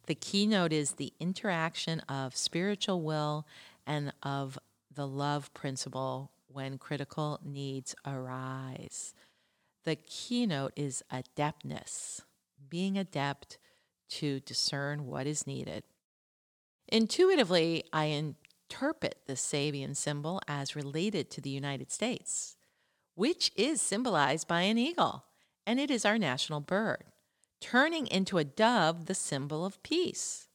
The 0.08 0.16
keynote 0.16 0.72
is 0.72 0.92
the 0.92 1.14
interaction 1.20 2.00
of 2.02 2.36
spiritual 2.36 3.02
will 3.02 3.48
and 3.88 4.14
of 4.22 4.60
the 4.94 5.08
love 5.08 5.54
principle 5.54 6.32
when 6.48 6.78
critical 6.78 7.40
needs 7.44 7.96
arise. 8.06 9.14
The 9.84 9.96
keynote 9.96 10.74
is 10.76 11.04
adeptness, 11.12 12.22
being 12.70 12.98
adept 12.98 13.58
to 14.10 14.40
discern 14.42 15.06
what 15.08 15.28
is 15.28 15.48
needed. 15.48 15.84
Intuitively, 16.88 17.84
I 17.92 18.06
interpret 18.06 19.22
the 19.26 19.34
Sabian 19.34 19.96
symbol 19.96 20.40
as 20.48 20.76
related 20.76 21.32
to 21.32 21.42
the 21.42 21.50
United 21.50 21.92
States, 21.92 22.58
which 23.16 23.52
is 23.56 23.82
symbolized 23.82 24.48
by 24.48 24.62
an 24.62 24.78
eagle, 24.78 25.26
and 25.66 25.80
it 25.80 25.90
is 25.90 26.06
our 26.06 26.20
national 26.20 26.60
bird 26.60 27.06
turning 27.60 28.08
into 28.08 28.38
a 28.38 28.44
dove 28.44 29.06
the 29.06 29.16
symbol 29.16 29.66
of 29.66 29.82
peace. 29.84 30.48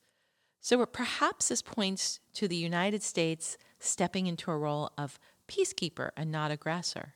So 0.61 0.85
perhaps 0.87 1.49
this 1.49 1.63
points 1.63 2.21
to 2.35 2.47
the 2.47 2.57
United 2.57 3.03
States 3.03 3.57
stepping 3.79 4.27
into 4.27 4.51
a 4.51 4.59
role 4.59 4.91
of 4.99 5.19
peacekeeper 5.49 6.11
and 6.17 6.31
not 6.31 6.51
aggressor, 6.51 7.15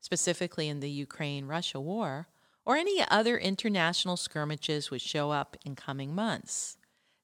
specifically 0.00 0.68
in 0.68 0.80
the 0.80 0.90
Ukraine 0.90 1.46
Russia 1.46 1.80
war, 1.80 2.28
or 2.66 2.76
any 2.76 3.02
other 3.10 3.38
international 3.38 4.16
skirmishes 4.16 4.90
which 4.90 5.02
show 5.02 5.30
up 5.30 5.56
in 5.64 5.74
coming 5.74 6.14
months. 6.14 6.76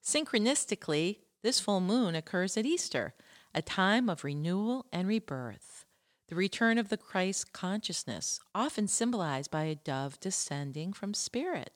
Synchronistically, 0.02 1.18
this 1.42 1.60
full 1.60 1.80
moon 1.80 2.14
occurs 2.14 2.56
at 2.56 2.64
Easter, 2.64 3.14
a 3.54 3.60
time 3.60 4.08
of 4.08 4.24
renewal 4.24 4.86
and 4.92 5.08
rebirth, 5.08 5.84
the 6.28 6.34
return 6.34 6.78
of 6.78 6.88
the 6.88 6.96
Christ 6.96 7.52
consciousness, 7.52 8.40
often 8.54 8.88
symbolized 8.88 9.50
by 9.50 9.64
a 9.64 9.74
dove 9.74 10.18
descending 10.20 10.92
from 10.92 11.14
spirit. 11.14 11.72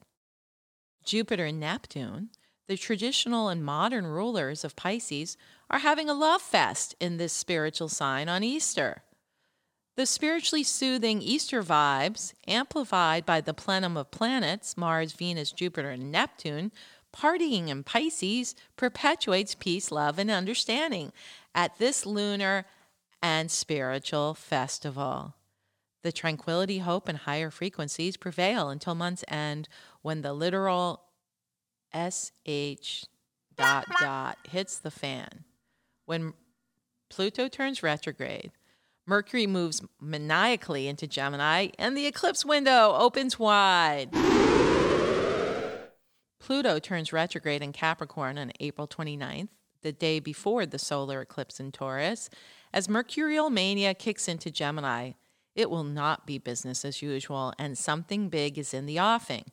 Jupiter 1.05 1.47
and 1.47 1.61
Neptune, 1.61 2.31
the 2.67 2.77
traditional 2.77 3.49
and 3.49 3.65
modern 3.65 4.07
rulers 4.07 4.65
of 4.65 4.77
Pisces, 4.77 5.37
are 5.69 5.81
having 5.81 6.09
a 6.09 6.15
love 6.15 6.43
fest 6.43 6.95
in 7.01 7.17
this 7.17 7.33
spiritual 7.33 7.89
sign 7.89 8.29
on 8.29 8.45
Easter. 8.45 9.03
The 9.97 10.07
spiritually 10.07 10.63
soothing 10.63 11.21
Easter 11.21 11.63
vibes, 11.63 12.33
amplified 12.47 13.27
by 13.27 13.41
the 13.41 13.53
plenum 13.53 13.97
of 13.97 14.11
planets, 14.11 14.77
Mars, 14.77 15.13
Venus, 15.13 15.53
Jupiter, 15.53 15.91
and 15.91 16.13
Neptune, 16.13 16.73
partying 17.13 17.69
in 17.69 17.83
Pisces, 17.83 18.55
perpetuates 18.77 19.55
peace, 19.55 19.91
love, 19.91 20.19
and 20.19 20.31
understanding 20.31 21.13
at 21.55 21.79
this 21.79 22.07
lunar 22.07 22.67
and 23.23 23.51
spiritual 23.51 24.35
festival. 24.35 25.35
The 26.03 26.13
tranquility, 26.13 26.79
hope, 26.79 27.09
and 27.09 27.19
higher 27.19 27.51
frequencies 27.51 28.17
prevail 28.17 28.71
until 28.71 28.95
month's 28.95 29.25
end 29.29 29.69
when 30.03 30.23
the 30.23 30.33
literal 30.33 31.03
SH 31.95 33.05
dot 33.57 33.87
dot 34.01 34.39
hits 34.49 34.79
the 34.79 34.91
fan. 34.91 35.45
When 36.07 36.35
Pluto 37.09 37.49
turns 37.49 37.83
retrograde, 37.83 38.53
Mercury 39.07 39.47
moves 39.47 39.83
maniacally 40.01 40.87
into 40.87 41.07
Gemini, 41.07 41.69
and 41.79 41.97
the 41.97 42.07
eclipse 42.07 42.45
window 42.45 42.95
opens 42.95 43.39
wide. 43.39 44.13
Pluto 46.39 46.79
turns 46.79 47.13
retrograde 47.13 47.63
in 47.63 47.73
Capricorn 47.73 48.39
on 48.39 48.53
April 48.61 48.87
29th, 48.87 49.49
the 49.83 49.93
day 49.93 50.21
before 50.21 50.67
the 50.67 50.79
solar 50.79 51.21
eclipse 51.21 51.59
in 51.59 51.73
Taurus, 51.73 52.31
as 52.73 52.89
Mercurial 52.89 53.51
mania 53.51 53.95
kicks 53.95 54.29
into 54.29 54.51
Gemini 54.51 55.13
it 55.55 55.71
will 55.71 55.85
not 55.85 56.27
be 56.27 56.39
business 56.39 56.85
as 56.85 57.03
usual, 57.03 57.53
and 57.59 57.77
something 57.77 58.29
big 58.29 58.59
is 58.59 58.73
in 58.73 58.87
the 58.87 58.99
offing. 58.99 59.45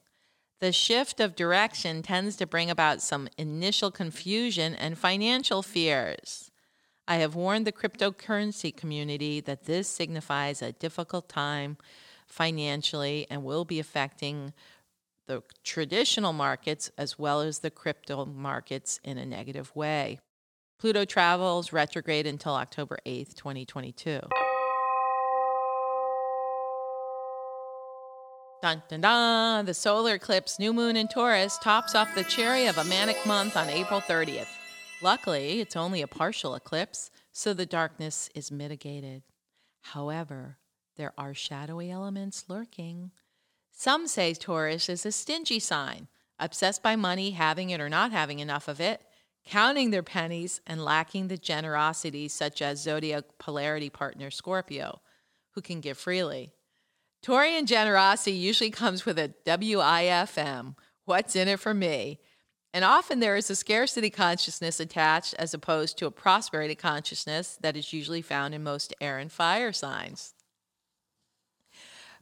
The 0.60 0.72
shift 0.72 1.20
of 1.20 1.36
direction 1.36 2.02
tends 2.02 2.36
to 2.38 2.48
bring 2.48 2.72
about 2.72 3.02
some 3.02 3.30
initial 3.38 3.92
confusion 3.92 4.74
and 4.74 4.98
financial 4.98 5.62
fears. 5.62 6.50
I 7.08 7.18
have 7.18 7.36
warned 7.36 7.68
the 7.68 7.72
cryptocurrency 7.72 8.76
community 8.76 9.40
that 9.42 9.66
this 9.66 9.88
signifies 9.88 10.62
a 10.62 10.72
difficult 10.72 11.30
time 11.30 11.78
financially 12.26 13.28
and 13.30 13.44
will 13.44 13.66
be 13.66 13.80
affecting 13.80 14.54
the 15.28 15.44
traditional 15.64 16.34
markets 16.34 16.90
as 16.98 17.20
well 17.20 17.42
as 17.42 17.60
the 17.60 17.70
crypto 17.70 18.26
markets 18.26 19.00
in 19.04 19.18
a 19.18 19.26
negative 19.26 19.76
way. 19.76 20.20
Pluto 20.80 21.06
travels 21.06 21.72
retrograde 21.72 22.26
until 22.26 22.54
October 22.54 22.98
8th, 23.06 23.36
2022. 23.36 24.22
Dun 28.60 28.82
dun 28.90 29.02
dun! 29.02 29.66
The 29.66 29.74
solar 29.76 30.16
eclipse, 30.16 30.58
new 30.58 30.74
moon 30.74 30.98
in 30.98 31.08
Taurus, 31.08 31.60
tops 31.60 31.94
off 31.94 32.16
the 32.16 32.24
cherry 32.24 32.66
of 32.66 32.80
a 32.80 32.84
manic 32.86 33.24
month 33.24 33.56
on 33.56 33.70
April 33.70 34.02
30th. 34.02 34.48
Luckily, 35.04 35.60
it's 35.62 35.76
only 35.76 36.02
a 36.02 36.08
partial 36.08 36.56
eclipse, 36.56 37.12
so 37.32 37.54
the 37.54 37.68
darkness 37.68 38.32
is 38.34 38.52
mitigated. 38.52 39.22
However, 39.82 40.58
there 40.96 41.14
are 41.20 41.36
shadowy 41.36 41.92
elements 41.92 42.46
lurking. 42.48 43.12
Some 43.72 44.08
say 44.08 44.34
Taurus 44.34 44.90
is 44.90 45.06
a 45.06 45.12
stingy 45.12 45.60
sign, 45.60 46.08
obsessed 46.40 46.82
by 46.82 46.96
money, 46.96 47.32
having 47.32 47.70
it 47.70 47.80
or 47.80 47.90
not 47.90 48.12
having 48.12 48.40
enough 48.40 48.68
of 48.68 48.82
it, 48.82 49.04
counting 49.46 49.92
their 49.92 50.02
pennies, 50.02 50.62
and 50.66 50.84
lacking 50.84 51.28
the 51.28 51.38
generosity 51.38 52.28
such 52.28 52.64
as 52.64 52.82
zodiac 52.82 53.26
polarity 53.38 53.92
partner 53.92 54.32
Scorpio, 54.32 55.00
who 55.52 55.62
can 55.62 55.80
give 55.80 56.00
freely. 56.00 56.54
Taurian 57.24 57.66
generosity 57.66 58.38
usually 58.38 58.72
comes 58.72 59.06
with 59.06 59.20
a 59.20 59.34
WIFM, 59.46 60.76
what's 61.06 61.36
in 61.36 61.48
it 61.48 61.60
for 61.60 61.74
me? 61.74 62.20
And 62.74 62.86
often 62.86 63.20
there 63.20 63.36
is 63.36 63.50
a 63.50 63.56
scarcity 63.56 64.10
consciousness 64.10 64.80
attached 64.80 65.34
as 65.40 65.54
opposed 65.54 65.98
to 65.98 66.06
a 66.06 66.12
prosperity 66.12 66.76
consciousness 66.76 67.58
that 67.62 67.76
is 67.76 67.92
usually 67.92 68.22
found 68.22 68.54
in 68.54 68.64
most 68.64 68.94
air 69.02 69.18
and 69.18 69.32
fire 69.32 69.74
signs. 69.74 70.34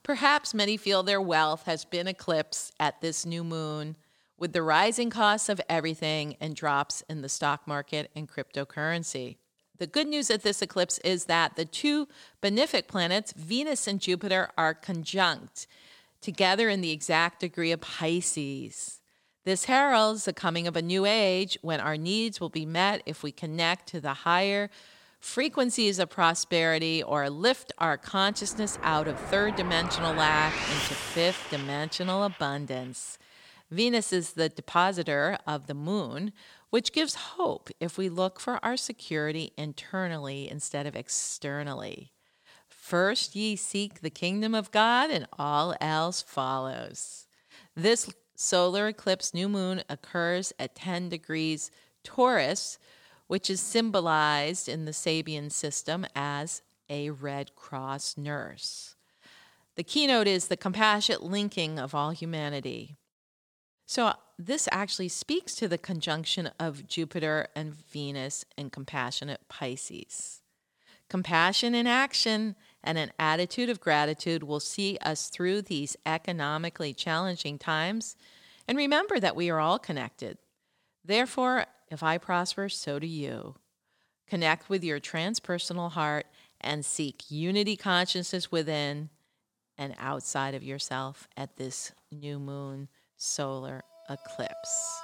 Perhaps 0.04 0.54
many 0.54 0.78
feel 0.78 1.02
their 1.02 1.22
wealth 1.22 1.64
has 1.64 1.84
been 1.84 2.08
eclipsed 2.08 2.74
at 2.80 3.02
this 3.02 3.26
new 3.26 3.44
moon 3.44 3.96
with 4.38 4.54
the 4.54 4.62
rising 4.62 5.10
costs 5.10 5.50
of 5.50 5.60
everything 5.68 6.36
and 6.40 6.56
drops 6.56 7.04
in 7.10 7.22
the 7.22 7.30
stock 7.30 7.68
market 7.68 8.12
and 8.16 8.30
cryptocurrency. 8.30 9.38
The 9.78 9.88
good 9.88 10.08
news 10.08 10.32
at 10.32 10.44
this 10.44 10.62
eclipse 10.62 11.00
is 11.00 11.26
that 11.26 11.56
the 11.56 11.66
two 11.66 12.08
benefic 12.42 12.88
planets, 12.88 13.34
Venus 13.34 13.88
and 13.88 14.00
Jupiter, 14.00 14.50
are 14.58 14.74
conjunct 14.74 15.68
together 16.22 16.70
in 16.70 16.82
the 16.82 16.92
exact 16.92 17.42
degree 17.42 17.72
of 17.72 17.82
Pisces. 17.82 19.02
This 19.44 19.66
heralds 19.66 20.26
the 20.26 20.34
coming 20.34 20.66
of 20.66 20.76
a 20.76 20.82
new 20.82 21.06
age 21.06 21.58
when 21.62 21.80
our 21.80 21.98
needs 21.98 22.40
will 22.40 22.50
be 22.50 22.66
met 22.66 23.04
if 23.06 23.22
we 23.22 23.32
connect 23.32 23.88
to 23.90 24.02
the 24.02 24.14
higher 24.14 24.70
frequencies 25.20 26.00
of 26.00 26.10
prosperity 26.10 27.04
or 27.04 27.30
lift 27.30 27.72
our 27.78 27.98
consciousness 27.98 28.80
out 28.82 29.08
of 29.08 29.20
third 29.20 29.56
dimensional 29.56 30.14
lack 30.14 30.54
into 30.54 30.94
fifth 30.94 31.48
dimensional 31.50 32.24
abundance. 32.24 33.18
Venus 33.72 34.14
is 34.14 34.34
the 34.34 34.50
dispositor 34.50 35.38
of 35.48 35.68
the 35.68 35.74
moon, 35.74 36.32
which 36.76 36.92
gives 36.92 37.16
hope 37.16 37.70
if 37.80 37.98
we 37.98 38.10
look 38.10 38.38
for 38.38 38.60
our 38.62 38.76
security 38.76 39.54
internally 39.58 40.52
instead 40.52 40.86
of 40.86 40.94
externally. 40.94 42.12
First 42.68 43.34
ye 43.34 43.56
seek 43.56 44.02
the 44.02 44.10
kingdom 44.10 44.54
of 44.54 44.72
God, 44.72 45.10
and 45.10 45.26
all 45.40 45.74
else 45.80 46.22
follows. 46.22 47.28
This 47.78 48.14
solar 48.36 48.90
eclipse 48.90 49.34
new 49.34 49.48
moon 49.48 49.84
occurs 49.88 50.52
at 50.60 50.76
10 50.76 51.08
degrees 51.08 51.72
Taurus, 52.04 52.78
which 53.28 53.50
is 53.50 53.62
symbolized 53.62 54.68
in 54.68 54.84
the 54.84 54.92
Sabian 54.92 55.54
system 55.54 56.06
as 56.14 56.62
a 56.90 57.10
Red 57.10 57.56
Cross 57.56 58.18
nurse. 58.18 58.98
The 59.76 59.84
keynote 59.86 60.28
is 60.28 60.50
the 60.50 60.58
compassionate 60.58 61.24
linking 61.24 61.80
of 61.80 61.96
all 61.96 62.12
humanity. 62.12 62.98
So, 63.86 64.12
this 64.38 64.68
actually 64.72 65.08
speaks 65.08 65.56
to 65.56 65.68
the 65.68 65.78
conjunction 65.78 66.50
of 66.60 66.88
Jupiter 66.88 67.48
and 67.56 67.74
Venus 67.74 68.44
in 68.58 68.70
compassionate 68.70 69.42
Pisces. 69.48 70.42
Compassion 71.10 71.74
in 71.74 71.88
action 71.88 72.56
and 72.84 72.98
an 72.98 73.12
attitude 73.18 73.70
of 73.70 73.80
gratitude 73.80 74.44
will 74.44 74.60
see 74.60 74.98
us 75.02 75.30
through 75.30 75.62
these 75.62 75.96
economically 76.06 76.94
challenging 76.94 77.58
times. 77.58 78.16
And 78.68 78.78
remember 78.78 79.20
that 79.20 79.36
we 79.36 79.50
are 79.50 79.60
all 79.60 79.80
connected. 79.80 80.38
Therefore, 81.04 81.66
if 81.90 82.04
I 82.04 82.18
prosper, 82.18 82.68
so 82.68 83.00
do 83.00 83.08
you. 83.08 83.56
Connect 84.28 84.70
with 84.70 84.84
your 84.84 85.00
transpersonal 85.00 85.92
heart 85.92 86.26
and 86.60 86.84
seek 86.84 87.24
unity 87.30 87.76
consciousness 87.78 88.52
within 88.52 89.10
and 89.78 89.94
outside 90.00 90.56
of 90.56 90.64
yourself 90.64 91.28
at 91.38 91.58
this 91.58 91.92
new 92.12 92.40
moon 92.40 92.90
solar 93.18 93.84
eclipse. 94.10 95.02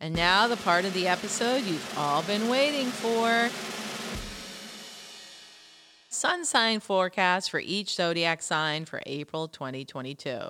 And 0.00 0.16
now, 0.16 0.48
the 0.48 0.56
part 0.56 0.84
of 0.84 0.94
the 0.94 1.06
episode 1.06 1.62
you've 1.62 1.94
all 1.96 2.22
been 2.24 2.48
waiting 2.48 2.86
for 2.88 3.48
sun 6.08 6.44
sign 6.44 6.80
forecast 6.80 7.50
for 7.50 7.60
each 7.60 7.94
zodiac 7.94 8.42
sign 8.42 8.84
for 8.84 9.00
April 9.06 9.46
2022. 9.46 10.40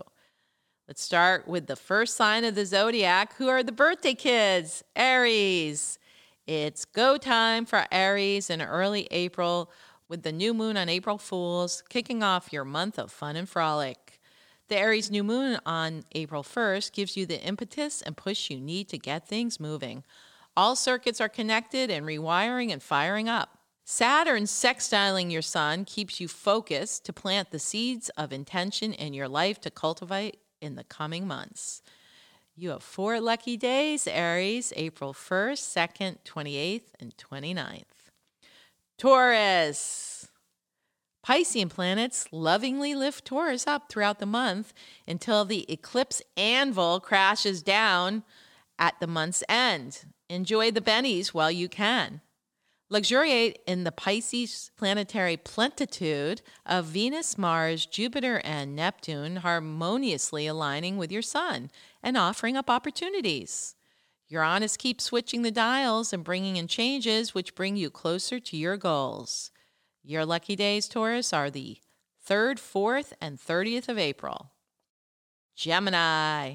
Let's 0.88 1.02
start 1.02 1.46
with 1.46 1.66
the 1.66 1.76
first 1.76 2.16
sign 2.16 2.44
of 2.44 2.54
the 2.54 2.66
zodiac, 2.66 3.34
who 3.36 3.48
are 3.48 3.62
the 3.62 3.72
birthday 3.72 4.14
kids, 4.14 4.82
Aries. 4.96 5.98
It's 6.46 6.84
go 6.84 7.16
time 7.16 7.66
for 7.66 7.86
Aries 7.92 8.50
in 8.50 8.60
early 8.60 9.06
April 9.10 9.70
with 10.12 10.24
the 10.24 10.30
new 10.30 10.52
moon 10.52 10.76
on 10.76 10.90
April 10.90 11.16
Fools, 11.16 11.82
kicking 11.88 12.22
off 12.22 12.52
your 12.52 12.66
month 12.66 12.98
of 12.98 13.10
fun 13.10 13.34
and 13.34 13.48
frolic. 13.48 14.20
The 14.68 14.76
Aries 14.76 15.10
new 15.10 15.24
moon 15.24 15.58
on 15.64 16.04
April 16.12 16.42
1st 16.42 16.92
gives 16.92 17.16
you 17.16 17.24
the 17.24 17.40
impetus 17.40 18.02
and 18.02 18.14
push 18.14 18.50
you 18.50 18.60
need 18.60 18.90
to 18.90 18.98
get 18.98 19.26
things 19.26 19.58
moving. 19.58 20.04
All 20.54 20.76
circuits 20.76 21.18
are 21.18 21.30
connected 21.30 21.90
and 21.90 22.04
rewiring 22.04 22.70
and 22.70 22.82
firing 22.82 23.26
up. 23.26 23.56
Saturn 23.86 24.42
sextiling 24.42 25.32
your 25.32 25.40
sun 25.40 25.86
keeps 25.86 26.20
you 26.20 26.28
focused 26.28 27.06
to 27.06 27.14
plant 27.14 27.50
the 27.50 27.58
seeds 27.58 28.10
of 28.10 28.34
intention 28.34 28.92
in 28.92 29.14
your 29.14 29.28
life 29.28 29.62
to 29.62 29.70
cultivate 29.70 30.40
in 30.60 30.74
the 30.74 30.84
coming 30.84 31.26
months. 31.26 31.80
You 32.54 32.68
have 32.68 32.82
four 32.82 33.18
lucky 33.18 33.56
days, 33.56 34.06
Aries, 34.06 34.74
April 34.76 35.14
1st, 35.14 35.88
2nd, 35.90 36.18
28th, 36.26 36.90
and 37.00 37.16
29th. 37.16 37.91
Taurus. 39.02 40.28
Piscean 41.26 41.68
planets 41.68 42.28
lovingly 42.30 42.94
lift 42.94 43.24
Taurus 43.24 43.66
up 43.66 43.88
throughout 43.88 44.20
the 44.20 44.26
month 44.26 44.72
until 45.08 45.44
the 45.44 45.68
eclipse 45.68 46.22
anvil 46.36 47.00
crashes 47.00 47.64
down 47.64 48.22
at 48.78 48.94
the 49.00 49.08
month's 49.08 49.42
end. 49.48 50.04
Enjoy 50.30 50.70
the 50.70 50.80
bennies 50.80 51.34
while 51.34 51.50
you 51.50 51.68
can. 51.68 52.20
Luxuriate 52.90 53.58
in 53.66 53.82
the 53.82 53.90
Pisces 53.90 54.70
planetary 54.76 55.36
plentitude 55.36 56.40
of 56.64 56.84
Venus, 56.84 57.36
Mars, 57.36 57.86
Jupiter, 57.86 58.40
and 58.44 58.76
Neptune 58.76 59.38
harmoniously 59.38 60.46
aligning 60.46 60.96
with 60.96 61.10
your 61.10 61.22
Sun 61.22 61.72
and 62.04 62.16
offering 62.16 62.56
up 62.56 62.70
opportunities. 62.70 63.74
Uranus 64.32 64.78
keeps 64.78 65.04
switching 65.04 65.42
the 65.42 65.50
dials 65.50 66.10
and 66.10 66.24
bringing 66.24 66.56
in 66.56 66.66
changes 66.66 67.34
which 67.34 67.54
bring 67.54 67.76
you 67.76 67.90
closer 67.90 68.40
to 68.40 68.56
your 68.56 68.78
goals. 68.78 69.50
Your 70.02 70.24
lucky 70.24 70.56
days, 70.56 70.88
Taurus, 70.88 71.34
are 71.34 71.50
the 71.50 71.76
3rd, 72.26 72.54
4th, 72.54 73.12
and 73.20 73.38
30th 73.38 73.90
of 73.90 73.98
April. 73.98 74.52
Gemini. 75.54 76.54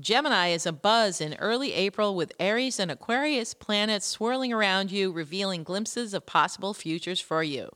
Gemini 0.00 0.48
is 0.48 0.64
a 0.64 0.72
buzz 0.72 1.20
in 1.20 1.34
early 1.34 1.74
April 1.74 2.14
with 2.14 2.32
Aries 2.40 2.80
and 2.80 2.90
Aquarius 2.90 3.52
planets 3.52 4.06
swirling 4.06 4.54
around 4.54 4.90
you, 4.90 5.12
revealing 5.12 5.64
glimpses 5.64 6.14
of 6.14 6.24
possible 6.24 6.72
futures 6.72 7.20
for 7.20 7.42
you. 7.42 7.68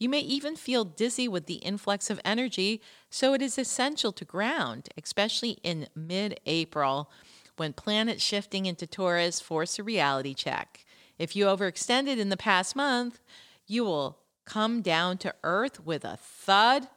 You 0.00 0.08
may 0.08 0.20
even 0.20 0.56
feel 0.56 0.84
dizzy 0.84 1.28
with 1.28 1.46
the 1.46 1.54
influx 1.54 2.10
of 2.10 2.20
energy, 2.24 2.82
so 3.10 3.32
it 3.32 3.42
is 3.42 3.58
essential 3.58 4.10
to 4.10 4.24
ground, 4.24 4.88
especially 5.00 5.58
in 5.62 5.86
mid 5.94 6.40
April 6.46 7.12
when 7.56 7.72
planets 7.72 8.22
shifting 8.22 8.66
into 8.66 8.86
Taurus 8.86 9.40
force 9.40 9.78
a 9.78 9.82
reality 9.82 10.34
check. 10.34 10.84
If 11.18 11.34
you 11.34 11.46
overextended 11.46 12.18
in 12.18 12.28
the 12.28 12.36
past 12.36 12.76
month, 12.76 13.20
you 13.66 13.84
will 13.84 14.18
come 14.44 14.82
down 14.82 15.18
to 15.18 15.34
earth 15.42 15.84
with 15.84 16.04
a 16.04 16.16
thud 16.16 16.88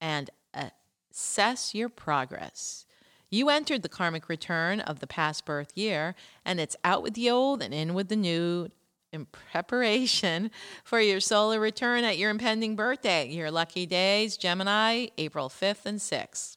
and 0.00 0.30
assess 0.52 1.74
your 1.74 1.88
progress. 1.88 2.86
You 3.30 3.48
entered 3.48 3.82
the 3.82 3.88
karmic 3.88 4.28
return 4.28 4.80
of 4.80 4.98
the 4.98 5.06
past 5.06 5.44
birth 5.44 5.70
year, 5.76 6.16
and 6.44 6.58
it's 6.58 6.76
out 6.82 7.02
with 7.02 7.14
the 7.14 7.30
old 7.30 7.62
and 7.62 7.72
in 7.72 7.94
with 7.94 8.08
the 8.08 8.16
new 8.16 8.70
in 9.12 9.26
preparation 9.26 10.50
for 10.84 11.00
your 11.00 11.20
solar 11.20 11.58
return 11.58 12.04
at 12.04 12.18
your 12.18 12.30
impending 12.30 12.76
birthday. 12.76 13.28
Your 13.28 13.50
lucky 13.50 13.86
days, 13.86 14.36
Gemini, 14.36 15.08
April 15.18 15.48
5th 15.48 15.86
and 15.86 15.98
6th. 15.98 16.56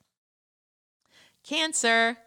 Cancer. 1.43 2.17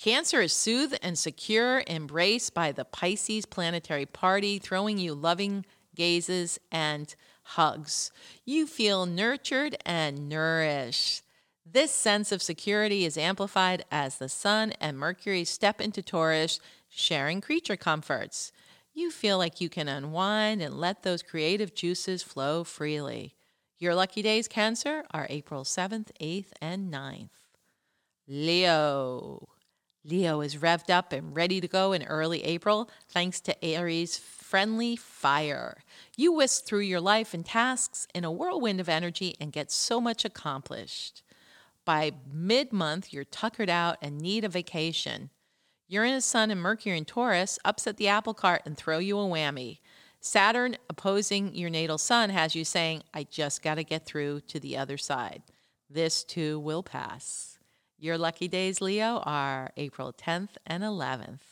Cancer 0.00 0.40
is 0.40 0.54
soothed 0.54 0.98
and 1.02 1.18
secure, 1.18 1.84
embraced 1.86 2.54
by 2.54 2.72
the 2.72 2.86
Pisces 2.86 3.44
planetary 3.44 4.06
party, 4.06 4.58
throwing 4.58 4.96
you 4.96 5.14
loving 5.14 5.66
gazes 5.94 6.58
and 6.72 7.14
hugs. 7.42 8.10
You 8.46 8.66
feel 8.66 9.04
nurtured 9.04 9.76
and 9.84 10.26
nourished. 10.26 11.22
This 11.70 11.92
sense 11.92 12.32
of 12.32 12.40
security 12.40 13.04
is 13.04 13.18
amplified 13.18 13.84
as 13.90 14.16
the 14.16 14.30
Sun 14.30 14.72
and 14.80 14.96
Mercury 14.96 15.44
step 15.44 15.82
into 15.82 16.00
Taurus, 16.00 16.60
sharing 16.88 17.42
creature 17.42 17.76
comforts. 17.76 18.52
You 18.94 19.10
feel 19.10 19.36
like 19.36 19.60
you 19.60 19.68
can 19.68 19.86
unwind 19.86 20.62
and 20.62 20.80
let 20.80 21.02
those 21.02 21.22
creative 21.22 21.74
juices 21.74 22.22
flow 22.22 22.64
freely. 22.64 23.34
Your 23.78 23.94
lucky 23.94 24.22
days, 24.22 24.48
Cancer, 24.48 25.04
are 25.10 25.26
April 25.28 25.62
7th, 25.62 26.08
8th, 26.18 26.52
and 26.62 26.90
9th. 26.90 27.28
Leo. 28.26 29.49
Leo 30.04 30.40
is 30.40 30.56
revved 30.56 30.90
up 30.90 31.12
and 31.12 31.36
ready 31.36 31.60
to 31.60 31.68
go 31.68 31.92
in 31.92 32.02
early 32.04 32.42
April 32.44 32.90
thanks 33.08 33.40
to 33.40 33.64
Aries' 33.64 34.16
friendly 34.16 34.96
fire. 34.96 35.82
You 36.16 36.32
whisk 36.32 36.64
through 36.64 36.80
your 36.80 37.00
life 37.00 37.34
and 37.34 37.44
tasks 37.44 38.08
in 38.14 38.24
a 38.24 38.32
whirlwind 38.32 38.80
of 38.80 38.88
energy 38.88 39.36
and 39.40 39.52
get 39.52 39.70
so 39.70 40.00
much 40.00 40.24
accomplished. 40.24 41.22
By 41.84 42.12
mid 42.32 42.72
month, 42.72 43.12
you're 43.12 43.24
tuckered 43.24 43.68
out 43.68 43.98
and 44.00 44.18
need 44.18 44.44
a 44.44 44.48
vacation. 44.48 45.30
Uranus, 45.88 46.24
Sun, 46.24 46.50
and 46.50 46.60
Mercury 46.60 46.96
in 46.96 47.04
Taurus 47.04 47.58
upset 47.64 47.96
the 47.96 48.08
apple 48.08 48.34
cart 48.34 48.62
and 48.64 48.76
throw 48.76 48.98
you 48.98 49.18
a 49.18 49.24
whammy. 49.24 49.80
Saturn 50.20 50.76
opposing 50.88 51.54
your 51.54 51.70
natal 51.70 51.98
sun 51.98 52.30
has 52.30 52.54
you 52.54 52.64
saying, 52.64 53.02
I 53.12 53.24
just 53.24 53.62
got 53.62 53.74
to 53.76 53.84
get 53.84 54.06
through 54.06 54.40
to 54.42 54.60
the 54.60 54.76
other 54.76 54.98
side. 54.98 55.42
This 55.88 56.22
too 56.22 56.60
will 56.60 56.82
pass. 56.82 57.49
Your 58.02 58.16
lucky 58.16 58.48
days, 58.48 58.80
Leo, 58.80 59.18
are 59.26 59.72
April 59.76 60.10
10th 60.10 60.56
and 60.66 60.82
11th. 60.82 61.42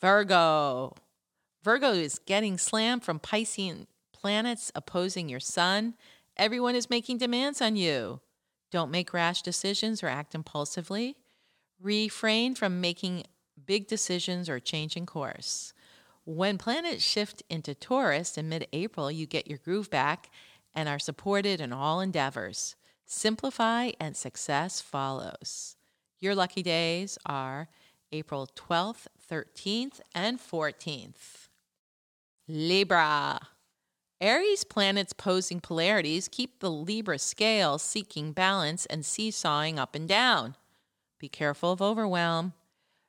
Virgo. 0.00 0.94
Virgo 1.62 1.92
is 1.92 2.18
getting 2.24 2.56
slammed 2.56 3.04
from 3.04 3.20
Piscean 3.20 3.88
planets 4.10 4.72
opposing 4.74 5.28
your 5.28 5.38
sun. 5.38 5.96
Everyone 6.38 6.74
is 6.74 6.88
making 6.88 7.18
demands 7.18 7.60
on 7.60 7.76
you. 7.76 8.20
Don't 8.70 8.90
make 8.90 9.12
rash 9.12 9.42
decisions 9.42 10.02
or 10.02 10.06
act 10.06 10.34
impulsively. 10.34 11.14
Refrain 11.78 12.54
from 12.54 12.80
making 12.80 13.24
big 13.66 13.86
decisions 13.86 14.48
or 14.48 14.58
changing 14.58 15.04
course. 15.04 15.74
When 16.24 16.56
planets 16.56 17.04
shift 17.04 17.42
into 17.50 17.74
Taurus 17.74 18.38
in 18.38 18.48
mid 18.48 18.66
April, 18.72 19.10
you 19.10 19.26
get 19.26 19.46
your 19.46 19.58
groove 19.58 19.90
back 19.90 20.30
and 20.74 20.88
are 20.88 20.98
supported 20.98 21.60
in 21.60 21.70
all 21.70 22.00
endeavors. 22.00 22.76
Simplify 23.10 23.92
and 23.98 24.14
success 24.14 24.82
follows. 24.82 25.76
Your 26.20 26.34
lucky 26.34 26.62
days 26.62 27.16
are 27.24 27.68
April 28.12 28.46
12th, 28.54 29.06
13th, 29.32 30.00
and 30.14 30.38
14th. 30.38 31.48
Libra. 32.46 33.40
Aries 34.20 34.62
planets 34.62 35.14
posing 35.14 35.58
polarities 35.58 36.28
keep 36.28 36.60
the 36.60 36.70
Libra 36.70 37.18
scale 37.18 37.78
seeking 37.78 38.32
balance 38.32 38.84
and 38.84 39.06
seesawing 39.06 39.78
up 39.78 39.94
and 39.94 40.06
down. 40.06 40.54
Be 41.18 41.30
careful 41.30 41.72
of 41.72 41.80
overwhelm. 41.80 42.52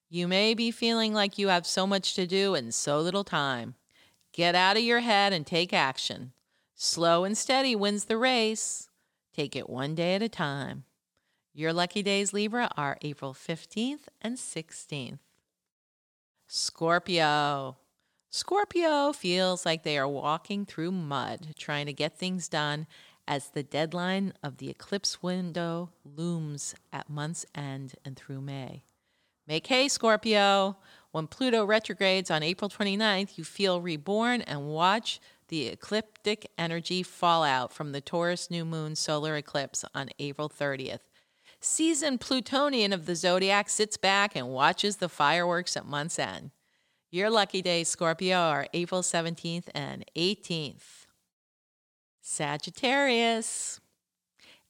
You 0.09 0.29
may 0.29 0.53
be 0.53 0.71
feeling 0.71 1.13
like 1.13 1.37
you 1.37 1.49
have 1.49 1.67
so 1.67 1.85
much 1.85 2.15
to 2.15 2.25
do 2.25 2.55
and 2.55 2.73
so 2.73 3.01
little 3.01 3.25
time. 3.25 3.75
Get 4.31 4.55
out 4.55 4.77
of 4.77 4.83
your 4.83 5.01
head 5.01 5.33
and 5.33 5.45
take 5.45 5.73
action. 5.73 6.31
Slow 6.73 7.25
and 7.25 7.37
steady 7.37 7.75
wins 7.75 8.05
the 8.05 8.17
race. 8.17 8.88
Take 9.39 9.55
it 9.55 9.69
one 9.69 9.95
day 9.95 10.15
at 10.15 10.21
a 10.21 10.27
time. 10.27 10.83
Your 11.53 11.71
lucky 11.71 12.03
days, 12.03 12.33
Libra, 12.33 12.69
are 12.75 12.97
April 13.01 13.33
15th 13.33 14.09
and 14.21 14.35
16th. 14.35 15.19
Scorpio. 16.45 17.77
Scorpio 18.29 19.13
feels 19.13 19.65
like 19.65 19.83
they 19.83 19.97
are 19.97 20.09
walking 20.09 20.65
through 20.65 20.91
mud, 20.91 21.55
trying 21.57 21.85
to 21.85 21.93
get 21.93 22.17
things 22.17 22.49
done 22.49 22.85
as 23.29 23.51
the 23.51 23.63
deadline 23.63 24.33
of 24.43 24.57
the 24.57 24.69
eclipse 24.69 25.23
window 25.23 25.91
looms 26.03 26.75
at 26.91 27.09
month's 27.09 27.45
end 27.55 27.95
and 28.03 28.17
through 28.17 28.41
May. 28.41 28.83
Make 29.47 29.67
hay, 29.67 29.87
Scorpio. 29.87 30.75
When 31.11 31.27
Pluto 31.27 31.63
retrogrades 31.63 32.29
on 32.29 32.43
April 32.43 32.69
29th, 32.69 33.37
you 33.37 33.45
feel 33.45 33.79
reborn 33.79 34.41
and 34.41 34.67
watch 34.67 35.21
the 35.49 35.67
ecliptic 35.67 36.49
energy 36.57 37.03
fallout 37.03 37.73
from 37.73 37.91
the 37.91 38.01
Taurus 38.01 38.49
new 38.49 38.63
moon 38.63 38.95
solar 38.95 39.35
eclipse 39.35 39.83
on 39.93 40.09
April 40.17 40.49
30th. 40.49 41.01
Seasoned 41.59 42.21
Plutonian 42.21 42.93
of 42.93 43.05
the 43.05 43.15
zodiac 43.15 43.69
sits 43.69 43.97
back 43.97 44.35
and 44.35 44.49
watches 44.49 44.97
the 44.97 45.09
fireworks 45.09 45.75
at 45.75 45.85
month's 45.85 46.17
end. 46.17 46.51
Your 47.11 47.29
lucky 47.29 47.61
days, 47.61 47.89
Scorpio, 47.89 48.37
are 48.37 48.67
April 48.73 49.01
17th 49.01 49.67
and 49.73 50.05
18th. 50.15 51.05
Sagittarius. 52.21 53.81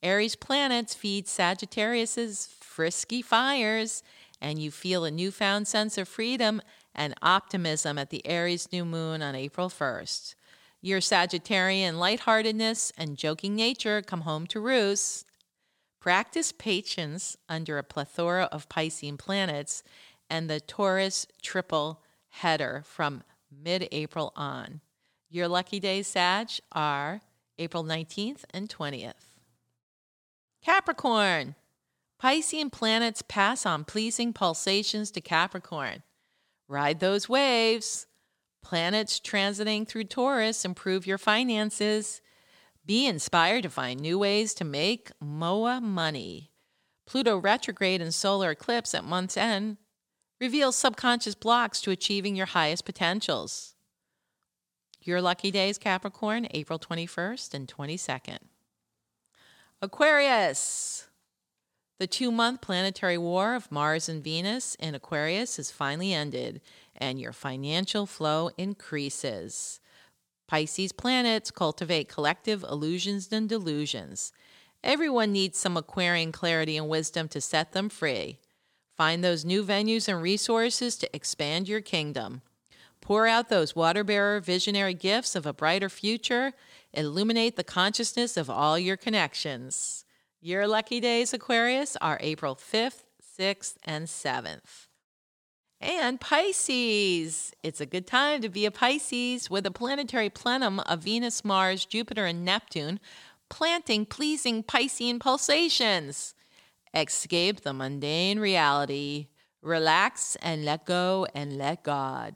Aries 0.02 0.36
planets 0.36 0.96
feed 0.96 1.28
Sagittarius's 1.28 2.56
frisky 2.62 3.22
fires, 3.22 4.02
and 4.42 4.58
you 4.58 4.72
feel 4.72 5.04
a 5.04 5.12
newfound 5.12 5.68
sense 5.68 5.98
of 5.98 6.08
freedom 6.08 6.62
and 6.96 7.14
optimism 7.22 7.98
at 7.98 8.10
the 8.10 8.26
Aries 8.26 8.72
new 8.72 8.86
moon 8.86 9.22
on 9.22 9.36
April 9.36 9.70
1st. 9.70 10.36
Your 10.82 11.00
Sagittarian 11.00 11.98
lightheartedness 11.98 12.94
and 12.98 13.18
joking 13.18 13.54
nature 13.56 14.02
come 14.02 14.22
home 14.22 14.48
to 14.48 14.62
roost. 14.62 15.26
Practice 16.00 16.54
patience 16.54 17.36
under 17.50 17.78
a 17.78 17.84
plethora 17.84 18.48
of 18.52 18.70
Piscean 18.70 19.18
planets 19.18 19.84
and 20.30 20.50
the 20.50 20.62
Taurus 20.62 21.28
triple 21.42 22.02
header 22.30 22.84
from 22.86 23.24
mid 23.52 23.90
April 23.92 24.32
on. 24.38 24.80
Your 25.30 25.50
lucky 25.50 25.82
days, 25.82 26.08
Sag, 26.08 26.50
are 26.72 27.22
April 27.58 27.84
19th 27.84 28.46
and 28.52 28.70
20th. 28.70 29.36
Capricorn. 30.64 31.56
Piscean 32.22 32.72
planets 32.72 33.22
pass 33.22 33.66
on 33.66 33.84
pleasing 33.84 34.32
pulsations 34.32 35.12
to 35.12 35.22
Capricorn. 35.22 36.04
Ride 36.70 37.00
those 37.02 37.28
waves. 37.28 38.08
Planets 38.70 39.20
transiting 39.20 39.88
through 39.88 40.04
Taurus 40.04 40.64
improve 40.64 41.08
your 41.08 41.18
finances. 41.18 42.22
Be 42.86 43.08
inspired 43.08 43.64
to 43.64 43.70
find 43.72 44.00
new 44.00 44.20
ways 44.20 44.54
to 44.54 44.64
make 44.64 45.10
MOA 45.20 45.82
money. 45.82 46.52
Pluto 47.08 47.36
retrograde 47.40 48.00
and 48.00 48.14
solar 48.14 48.52
eclipse 48.52 48.94
at 48.94 49.04
month's 49.04 49.38
end 49.38 49.78
reveals 50.40 50.76
subconscious 50.76 51.34
blocks 51.34 51.82
to 51.82 51.90
achieving 51.90 52.36
your 52.36 52.46
highest 52.46 52.86
potentials. 52.86 53.74
Your 55.02 55.20
lucky 55.20 55.50
days, 55.50 55.80
Capricorn, 55.80 56.48
April 56.52 56.78
21st 56.78 57.56
and 57.56 57.68
22nd. 57.68 58.38
Aquarius. 59.82 61.08
The 61.98 62.06
two 62.06 62.32
month 62.32 62.62
planetary 62.62 63.18
war 63.18 63.56
of 63.56 63.72
Mars 63.72 64.08
and 64.08 64.24
Venus 64.24 64.76
in 64.76 64.94
Aquarius 64.94 65.58
is 65.58 65.72
finally 65.72 66.14
ended, 66.14 66.62
and 67.00 67.20
your 67.20 67.34
financial 67.34 68.06
flow 68.06 68.50
increases. 68.58 69.80
Pisces 70.48 70.92
planets 70.92 71.52
cultivate 71.52 72.10
collective 72.10 72.64
illusions 72.64 73.32
and 73.32 73.48
delusions. 73.48 74.32
Everyone 74.84 75.32
needs 75.32 75.58
some 75.58 75.78
Aquarian 75.78 76.32
clarity 76.32 76.78
and 76.78 76.90
wisdom 76.90 77.28
to 77.30 77.42
set 77.42 77.74
them 77.74 77.90
free. 77.90 78.40
Find 78.98 79.24
those 79.24 79.46
new 79.46 79.64
venues 79.64 80.08
and 80.08 80.22
resources 80.22 80.98
to 80.98 81.16
expand 81.16 81.70
your 81.70 81.82
kingdom. 81.82 82.42
Pour 83.02 83.28
out 83.28 83.50
those 83.50 83.76
water 83.76 84.04
bearer 84.04 84.40
visionary 84.40 84.94
gifts 84.94 85.36
of 85.36 85.46
a 85.46 85.54
brighter 85.54 85.90
future. 85.90 86.54
Illuminate 86.94 87.56
the 87.56 87.64
consciousness 87.64 88.36
of 88.36 88.50
all 88.50 88.78
your 88.78 88.98
connections. 88.98 90.04
Your 90.42 90.68
lucky 90.68 91.00
days, 91.00 91.34
Aquarius, 91.34 91.96
are 92.02 92.18
April 92.22 92.56
5th, 92.56 93.04
6th, 93.40 93.76
and 93.84 94.08
7th. 94.08 94.89
And 95.82 96.20
Pisces. 96.20 97.54
It's 97.64 97.80
a 97.80 97.86
good 97.86 98.06
time 98.06 98.42
to 98.42 98.50
be 98.50 98.66
a 98.66 98.72
Pisces 98.72 99.50
with 99.50 99.66
a 99.66 99.72
planetary 99.72 100.30
plenum 100.30 100.82
of 100.82 101.04
Venus, 101.04 101.46
Mars, 101.46 101.86
Jupiter, 101.86 102.26
and 102.26 102.44
Neptune 102.44 103.00
planting 103.50 104.06
pleasing 104.06 104.62
Piscean 104.62 105.20
pulsations. 105.20 106.36
Escape 106.94 107.62
the 107.62 107.74
mundane 107.74 108.40
reality. 108.40 109.28
Relax 109.62 110.36
and 110.42 110.66
let 110.66 110.86
go 110.86 111.26
and 111.34 111.58
let 111.58 111.84
God. 111.84 112.36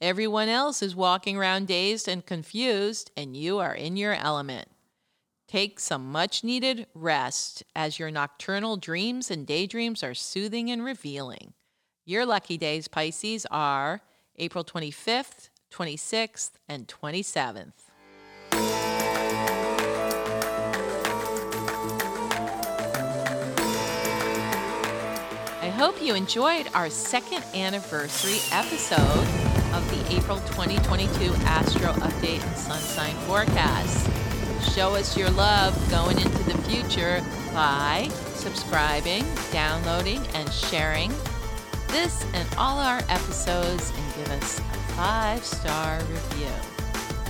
Everyone 0.00 0.48
else 0.48 0.82
is 0.82 0.94
walking 0.94 1.36
around 1.36 1.68
dazed 1.68 2.08
and 2.08 2.26
confused, 2.26 3.10
and 3.16 3.36
you 3.36 3.58
are 3.58 3.74
in 3.74 3.96
your 3.96 4.14
element. 4.14 4.68
Take 5.48 5.78
some 5.78 6.10
much 6.10 6.42
needed 6.42 6.86
rest 6.94 7.62
as 7.74 7.98
your 7.98 8.10
nocturnal 8.10 8.76
dreams 8.76 9.30
and 9.30 9.46
daydreams 9.46 10.02
are 10.02 10.14
soothing 10.14 10.70
and 10.70 10.84
revealing. 10.84 11.54
Your 12.08 12.24
lucky 12.24 12.56
days, 12.56 12.86
Pisces, 12.86 13.48
are 13.50 14.00
April 14.36 14.62
25th, 14.62 15.48
26th, 15.72 16.52
and 16.68 16.86
27th. 16.86 17.72
I 25.60 25.68
hope 25.74 26.00
you 26.00 26.14
enjoyed 26.14 26.68
our 26.74 26.88
second 26.90 27.42
anniversary 27.52 28.38
episode 28.52 29.26
of 29.74 29.84
the 29.90 30.16
April 30.16 30.38
2022 30.46 31.34
Astro 31.42 31.92
Update 31.94 32.40
and 32.46 32.56
Sun 32.56 32.78
Sign 32.78 33.16
Forecast. 33.26 34.08
Show 34.76 34.94
us 34.94 35.16
your 35.16 35.30
love 35.30 35.74
going 35.90 36.18
into 36.18 36.44
the 36.44 36.56
future 36.68 37.20
by 37.52 38.08
subscribing, 38.34 39.24
downloading, 39.50 40.24
and 40.34 40.52
sharing 40.52 41.12
this 41.88 42.24
and 42.34 42.48
all 42.56 42.78
our 42.78 43.00
episodes 43.08 43.92
and 43.96 44.14
give 44.14 44.30
us 44.32 44.58
a 44.58 44.62
five 44.94 45.44
star 45.44 45.98
review. 46.00 46.52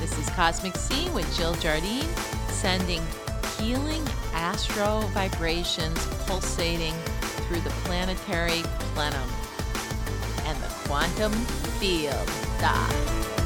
This 0.01 0.19
is 0.19 0.29
Cosmic 0.31 0.77
Scene 0.77 1.13
with 1.15 1.33
Jill 1.37 1.55
Jardine, 1.55 2.09
sending 2.49 3.03
healing 3.59 4.07
astro 4.35 5.01
vibrations 5.13 5.99
pulsating 6.27 6.95
through 7.47 7.61
the 7.61 7.71
planetary 7.85 8.63
plenum 8.95 9.29
and 10.45 10.59
the 10.59 10.69
quantum 10.87 11.33
field. 11.79 12.31
Da. 12.61 13.46